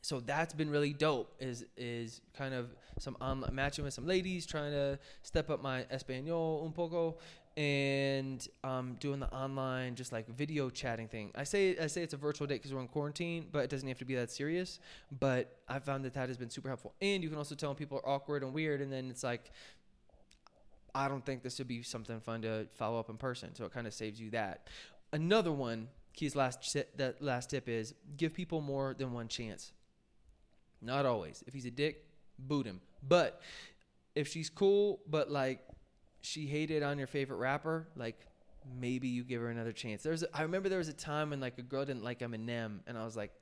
so 0.03 0.21
that's 0.21 0.55
been 0.55 0.71
really 0.71 0.93
dope. 0.93 1.35
Is 1.41 1.65
is 1.77 2.21
kind 2.37 2.55
of 2.55 2.75
some 2.99 3.17
online 3.21 3.55
matching 3.55 3.85
with 3.85 3.95
some 3.95 4.07
ladies, 4.07 4.47
trying 4.47 4.73
to 4.73 4.99
step 5.23 5.51
up 5.51 5.63
my 5.63 5.85
español 5.93 6.65
un 6.65 6.73
poco, 6.73 7.19
and 7.57 8.47
um, 8.65 8.97
doing 8.99 9.21
the 9.21 9.31
online 9.33 9.95
just 9.95 10.13
like 10.13 10.27
video 10.29 10.71
chatting 10.71 11.09
thing. 11.09 11.31
I 11.35 11.45
say 11.45 11.77
I 11.79 11.87
say 11.87 12.03
it's 12.03 12.15
a 12.15 12.19
virtual 12.19 12.47
date 12.47 12.57
because 12.57 12.73
we're 12.73 12.81
in 12.81 12.89
quarantine, 12.89 13.47
but 13.53 13.61
it 13.61 13.71
doesn't 13.71 13.89
have 13.89 13.99
to 13.99 14.05
be 14.07 14.15
that 14.15 14.31
serious. 14.31 14.81
But 15.19 15.59
I 15.69 15.79
found 15.79 16.05
that 16.07 16.15
that 16.15 16.29
has 16.29 16.39
been 16.39 16.51
super 16.51 16.69
helpful, 16.69 16.95
and 17.03 17.23
you 17.23 17.29
can 17.29 17.39
also 17.39 17.55
tell 17.55 17.71
when 17.71 17.77
people 17.77 17.99
are 17.99 18.09
awkward 18.09 18.43
and 18.43 18.55
weird, 18.55 18.81
and 18.81 18.93
then 18.93 19.11
it's 19.11 19.23
like. 19.23 19.51
I 20.93 21.07
don't 21.07 21.25
think 21.25 21.45
this 21.45 21.57
would 21.59 21.69
be 21.69 21.85
something 21.85 22.19
fun 22.19 22.43
to 22.43 22.67
follow 22.77 22.99
up 22.99 23.11
in 23.11 23.17
person, 23.17 23.55
so 23.55 23.65
it 23.65 23.73
kind 23.73 23.87
of 23.87 23.95
saves 23.95 24.21
you 24.21 24.31
that. 24.31 24.67
Another 25.13 25.53
one, 25.53 25.87
Kia's 26.15 26.35
last 26.35 26.77
that 26.97 27.23
last 27.23 27.51
tip 27.51 27.69
is 27.69 27.95
give 28.17 28.35
people 28.35 28.61
more 28.61 28.97
than 28.99 29.13
one 29.13 29.29
chance. 29.29 29.73
Not 30.83 31.07
always. 31.07 31.45
If 31.47 31.55
he's 31.55 31.67
a 31.67 31.71
dick, 31.71 32.05
boot 32.39 32.67
him. 32.67 32.81
But 33.07 33.41
if 34.15 34.29
she's 34.29 34.51
cool, 34.51 35.01
but 35.09 35.31
like 35.31 35.61
she 36.21 36.47
hated 36.47 36.83
on 36.83 36.99
your 36.99 37.07
favorite 37.07 37.37
rapper, 37.37 37.89
like 37.97 38.27
maybe 38.79 39.09
you 39.09 39.25
give 39.25 39.41
her 39.41 39.49
another 39.49 39.73
chance. 39.73 40.03
There's 40.03 40.25
I 40.35 40.43
remember 40.43 40.69
there 40.69 40.79
was 40.79 40.89
a 40.89 40.95
time 40.95 41.31
when 41.31 41.41
like 41.41 41.59
a 41.59 41.63
girl 41.63 41.85
didn't 41.85 42.05
like 42.05 42.21
Eminem, 42.21 42.81
and 42.87 42.99
I 42.99 43.05
was 43.05 43.17
like, 43.17 43.33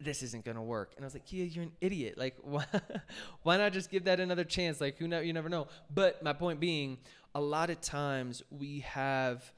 this 0.00 0.22
isn't 0.22 0.44
gonna 0.44 0.62
work. 0.62 0.92
And 0.96 1.04
I 1.04 1.06
was 1.06 1.14
like, 1.14 1.32
yeah, 1.32 1.44
you're 1.44 1.64
an 1.64 1.72
idiot. 1.80 2.16
Like, 2.16 2.36
why, 2.42 2.64
why 3.42 3.56
not 3.58 3.72
just 3.72 3.90
give 3.90 4.04
that 4.04 4.20
another 4.20 4.44
chance? 4.44 4.80
Like, 4.80 4.98
who 4.98 5.06
know? 5.06 5.20
You 5.20 5.32
never 5.32 5.48
know. 5.48 5.68
But 5.92 6.22
my 6.22 6.32
point 6.32 6.60
being, 6.60 6.98
a 7.34 7.40
lot 7.40 7.70
of 7.70 7.80
times 7.80 8.42
we 8.50 8.80
have 8.80 9.52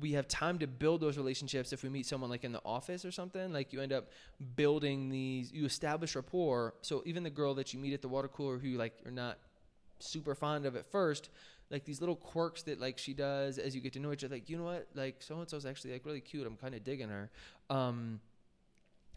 we 0.00 0.12
have 0.12 0.26
time 0.26 0.58
to 0.58 0.66
build 0.66 1.00
those 1.00 1.16
relationships 1.16 1.72
if 1.72 1.82
we 1.82 1.88
meet 1.88 2.06
someone 2.06 2.30
like 2.30 2.44
in 2.44 2.52
the 2.52 2.62
office 2.64 3.04
or 3.04 3.12
something 3.12 3.52
like 3.52 3.72
you 3.72 3.80
end 3.80 3.92
up 3.92 4.10
building 4.56 5.08
these 5.08 5.52
you 5.52 5.64
establish 5.64 6.16
rapport 6.16 6.74
so 6.82 7.02
even 7.04 7.22
the 7.22 7.30
girl 7.30 7.54
that 7.54 7.74
you 7.74 7.80
meet 7.80 7.92
at 7.92 8.02
the 8.02 8.08
water 8.08 8.28
cooler 8.28 8.58
who 8.58 8.70
like 8.70 8.94
you're 9.04 9.12
not 9.12 9.38
super 9.98 10.34
fond 10.34 10.64
of 10.64 10.76
at 10.76 10.86
first 10.86 11.28
like 11.70 11.84
these 11.84 12.00
little 12.00 12.16
quirks 12.16 12.62
that 12.62 12.80
like 12.80 12.98
she 12.98 13.14
does 13.14 13.58
as 13.58 13.74
you 13.74 13.80
get 13.80 13.92
to 13.92 14.00
know 14.00 14.12
each 14.12 14.24
other. 14.24 14.34
Like 14.34 14.50
you 14.50 14.58
know 14.58 14.64
what, 14.64 14.88
like 14.94 15.22
so 15.22 15.38
and 15.38 15.48
so's 15.48 15.64
actually 15.64 15.92
like 15.92 16.04
really 16.04 16.20
cute. 16.20 16.46
I'm 16.46 16.56
kind 16.56 16.74
of 16.74 16.84
digging 16.84 17.08
her. 17.08 17.30
Um, 17.70 18.20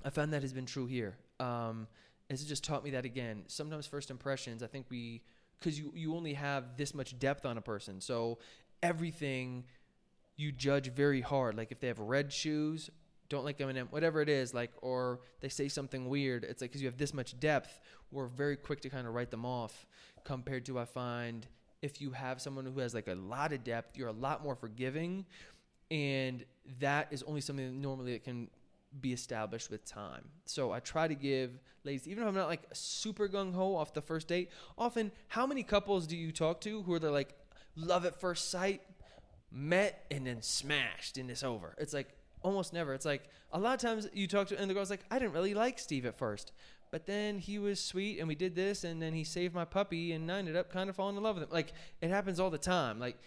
I 0.06 0.10
found 0.12 0.34
that 0.34 0.44
has 0.44 0.54
been 0.54 0.66
true 0.66 0.86
here. 0.86 1.16
Um, 1.40 1.88
it's 2.30 2.44
just 2.44 2.64
taught 2.64 2.84
me 2.84 2.92
that 2.92 3.06
again. 3.06 3.44
Sometimes 3.48 3.88
first 3.88 4.12
impressions, 4.12 4.64
I 4.64 4.68
think 4.68 4.86
we 4.90 5.22
because 5.60 5.80
you 5.80 5.92
you 5.96 6.16
only 6.16 6.34
have 6.34 6.78
this 6.78 6.94
much 6.94 7.18
depth 7.18 7.46
on 7.46 7.58
a 7.58 7.62
person, 7.62 8.00
so 8.00 8.38
everything 8.82 9.64
you 10.36 10.52
judge 10.52 10.92
very 10.92 11.22
hard. 11.22 11.56
Like 11.56 11.72
if 11.72 11.80
they 11.80 11.88
have 11.88 12.00
red 12.00 12.32
shoes, 12.32 12.90
don't 13.30 13.46
like 13.46 13.58
Eminem, 13.60 13.92
whatever 13.92 14.22
it 14.22 14.30
is, 14.30 14.54
like, 14.54 14.72
or 14.82 15.22
they 15.42 15.50
say 15.50 15.68
something 15.68 16.08
weird. 16.08 16.44
It's 16.44 16.62
like 16.62 16.72
because 16.72 16.82
you 16.82 16.88
have 16.88 16.98
this 16.98 17.14
much 17.14 17.40
depth, 17.40 17.80
we're 18.12 18.28
very 18.28 18.56
quick 18.56 18.82
to 18.82 18.90
kind 18.90 19.08
of 19.08 19.14
write 19.14 19.32
them 19.32 19.46
off. 19.46 19.86
Compared 20.24 20.66
to 20.66 20.80
I 20.80 20.86
find 20.86 21.48
if 21.82 22.00
you 22.00 22.12
have 22.12 22.42
someone 22.42 22.66
who 22.66 22.80
has 22.80 22.94
like 22.94 23.08
a 23.08 23.16
lot 23.16 23.52
of 23.52 23.64
depth, 23.64 23.98
you're 23.98 24.10
a 24.10 24.14
lot 24.14 24.44
more 24.44 24.56
forgiving. 24.56 25.26
And 25.92 26.46
that 26.80 27.08
is 27.12 27.24
only 27.24 27.42
something 27.42 27.66
that 27.66 27.76
normally 27.76 28.14
it 28.14 28.24
can 28.24 28.50
be 29.02 29.12
established 29.12 29.70
with 29.70 29.84
time. 29.86 30.24
So 30.46 30.72
I 30.72 30.80
try 30.80 31.08
to 31.08 31.16
give 31.16 31.60
ladies, 31.84 32.08
even 32.08 32.24
if 32.24 32.30
I'm 32.30 32.36
not 32.36 32.48
like 32.48 32.64
super 32.74 33.28
gung 33.28 33.54
ho 33.54 33.76
off 33.76 33.94
the 33.94 34.02
first 34.02 34.28
date, 34.28 34.50
often 34.78 35.12
how 35.28 35.46
many 35.46 35.64
couples 35.64 36.08
do 36.08 36.16
you 36.16 36.32
talk 36.32 36.62
to 36.62 36.84
who 36.84 36.94
are 36.94 37.00
like 37.00 37.34
love 37.76 38.06
at 38.06 38.20
first 38.20 38.52
sight, 38.52 38.82
met 39.54 40.06
and 40.12 40.28
then 40.28 40.42
smashed 40.42 41.18
and 41.18 41.30
it's 41.30 41.44
over? 41.44 41.76
It's 41.78 41.94
like 41.94 42.10
almost 42.42 42.74
never. 42.74 42.94
It's 42.94 43.06
like 43.06 43.30
a 43.52 43.60
lot 43.60 43.76
of 43.76 43.80
times 43.80 44.10
you 44.14 44.28
talk 44.28 44.48
to 44.48 44.60
and 44.60 44.70
the 44.70 44.74
girl's 44.74 44.90
like, 44.90 45.06
I 45.10 45.20
didn't 45.20 45.34
really 45.34 45.54
like 45.54 45.80
Steve 45.80 46.06
at 46.06 46.18
first 46.18 46.52
but 46.94 47.08
then 47.08 47.40
he 47.40 47.58
was 47.58 47.80
sweet 47.80 48.20
and 48.20 48.28
we 48.28 48.36
did 48.36 48.54
this 48.54 48.84
and 48.84 49.02
then 49.02 49.14
he 49.14 49.24
saved 49.24 49.56
my 49.56 49.66
puppy 49.66 50.12
and 50.12 50.32
I 50.32 50.38
ended 50.38 50.56
up 50.56 50.72
kind 50.72 50.92
of 50.92 50.96
falling 50.96 51.18
in 51.18 51.24
love 51.24 51.34
with 51.34 51.46
him. 51.46 51.50
Like 51.52 51.74
it 52.02 52.12
happens 52.12 52.40
all 52.40 52.52
the 52.52 52.60
time. 52.60 53.00
Like 53.00 53.18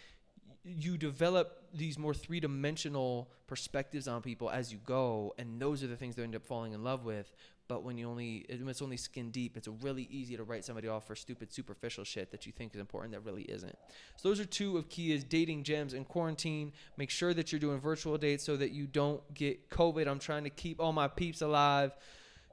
you 0.62 0.96
develop 0.96 1.64
these 1.74 1.98
more 1.98 2.14
three 2.14 2.38
dimensional 2.38 3.28
perspectives 3.48 4.06
on 4.06 4.22
people 4.22 4.50
as 4.50 4.72
you 4.72 4.78
go, 4.84 5.34
and 5.36 5.60
those 5.60 5.82
are 5.82 5.88
the 5.88 5.96
things 5.96 6.14
they 6.14 6.22
end 6.22 6.36
up 6.36 6.46
falling 6.46 6.74
in 6.74 6.84
love 6.84 7.04
with. 7.04 7.32
But 7.68 7.83
when 7.83 7.98
you 7.98 8.09
only 8.09 8.46
it's 8.48 8.83
only 8.83 8.96
skin 8.96 9.31
deep, 9.31 9.57
it's 9.57 9.68
really 9.83 10.07
easy 10.11 10.37
to 10.37 10.44
write 10.44 10.64
somebody 10.64 10.88
off 10.88 11.07
for 11.07 11.16
stupid 11.16 11.52
superficial 11.52 12.05
shit 12.05 12.31
that 12.31 12.46
you 12.46 12.52
think 12.52 12.74
is 12.74 12.81
important 12.81 13.12
that 13.12 13.20
really 13.20 13.42
isn't. 13.42 13.76
So 14.16 14.29
those 14.29 14.38
are 14.38 14.44
two 14.44 14.79
of 14.79 14.88
Kia's 14.88 15.24
dating 15.24 15.64
gems 15.64 15.92
in 15.92 16.05
quarantine. 16.05 16.72
Make 16.96 17.11
sure 17.11 17.35
that 17.35 17.50
you're 17.50 17.61
doing 17.61 17.81
virtual 17.81 18.16
dates 18.18 18.44
so 18.44 18.57
that 18.57 18.70
you 18.70 18.87
don't 18.87 19.22
get 19.35 19.68
COVID. 19.68 20.07
I'm 20.07 20.20
trying 20.20 20.44
to 20.44 20.50
keep 20.50 20.81
all 20.81 20.92
my 20.92 21.09
peeps 21.09 21.42
alive. 21.42 21.96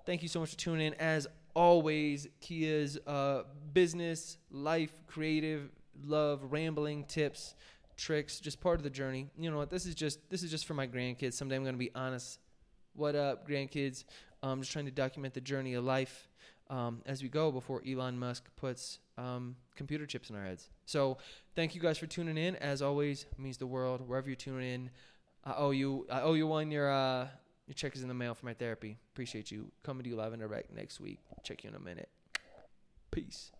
Thank 0.05 0.23
you 0.23 0.27
so 0.27 0.39
much 0.39 0.51
for 0.51 0.57
tuning 0.57 0.87
in. 0.87 0.93
As 0.95 1.27
always, 1.53 2.27
Kia's 2.41 2.97
uh, 3.05 3.43
business, 3.73 4.37
life, 4.51 4.93
creative, 5.07 5.69
love, 6.05 6.41
rambling 6.51 7.05
tips, 7.05 7.55
tricks, 7.95 8.39
just 8.39 8.59
part 8.59 8.79
of 8.79 8.83
the 8.83 8.89
journey. 8.89 9.29
You 9.37 9.51
know 9.51 9.57
what? 9.57 9.69
This 9.69 9.85
is 9.85 9.95
just 9.95 10.27
this 10.29 10.43
is 10.43 10.51
just 10.51 10.65
for 10.65 10.73
my 10.73 10.87
grandkids. 10.87 11.33
Someday 11.33 11.55
I'm 11.55 11.63
gonna 11.63 11.77
be 11.77 11.91
honest. 11.93 12.39
What 12.95 13.15
up, 13.15 13.47
grandkids? 13.47 14.03
I'm 14.51 14.59
just 14.61 14.71
trying 14.71 14.85
to 14.85 14.91
document 14.91 15.33
the 15.33 15.41
journey 15.41 15.73
of 15.73 15.83
life 15.83 16.27
um, 16.69 17.01
as 17.05 17.21
we 17.21 17.29
go 17.29 17.51
before 17.51 17.81
Elon 17.87 18.17
Musk 18.17 18.49
puts 18.55 18.99
um, 19.17 19.55
computer 19.75 20.05
chips 20.05 20.29
in 20.29 20.35
our 20.35 20.43
heads. 20.43 20.69
So, 20.85 21.17
thank 21.55 21.75
you 21.75 21.81
guys 21.81 21.97
for 21.97 22.07
tuning 22.07 22.37
in. 22.37 22.55
As 22.57 22.81
always, 22.81 23.25
means 23.37 23.57
the 23.57 23.67
world. 23.67 24.07
Wherever 24.07 24.27
you're 24.27 24.35
tuning 24.35 24.73
in, 24.73 24.89
I 25.45 25.53
owe 25.57 25.71
you. 25.71 26.07
I 26.09 26.21
owe 26.21 26.33
you 26.33 26.47
one. 26.47 26.71
Your 26.71 26.91
uh, 26.91 27.27
your 27.67 27.73
check 27.75 27.95
is 27.95 28.01
in 28.01 28.07
the 28.07 28.13
mail 28.13 28.33
for 28.33 28.45
my 28.45 28.53
therapy. 28.53 28.97
Appreciate 29.13 29.51
you. 29.51 29.71
Coming 29.83 30.03
to 30.03 30.09
you 30.09 30.15
live 30.15 30.33
and 30.33 30.41
direct 30.41 30.73
next 30.73 30.99
week. 30.99 31.19
Check 31.43 31.63
you 31.63 31.69
in 31.69 31.75
a 31.75 31.79
minute. 31.79 32.09
Peace. 33.11 33.51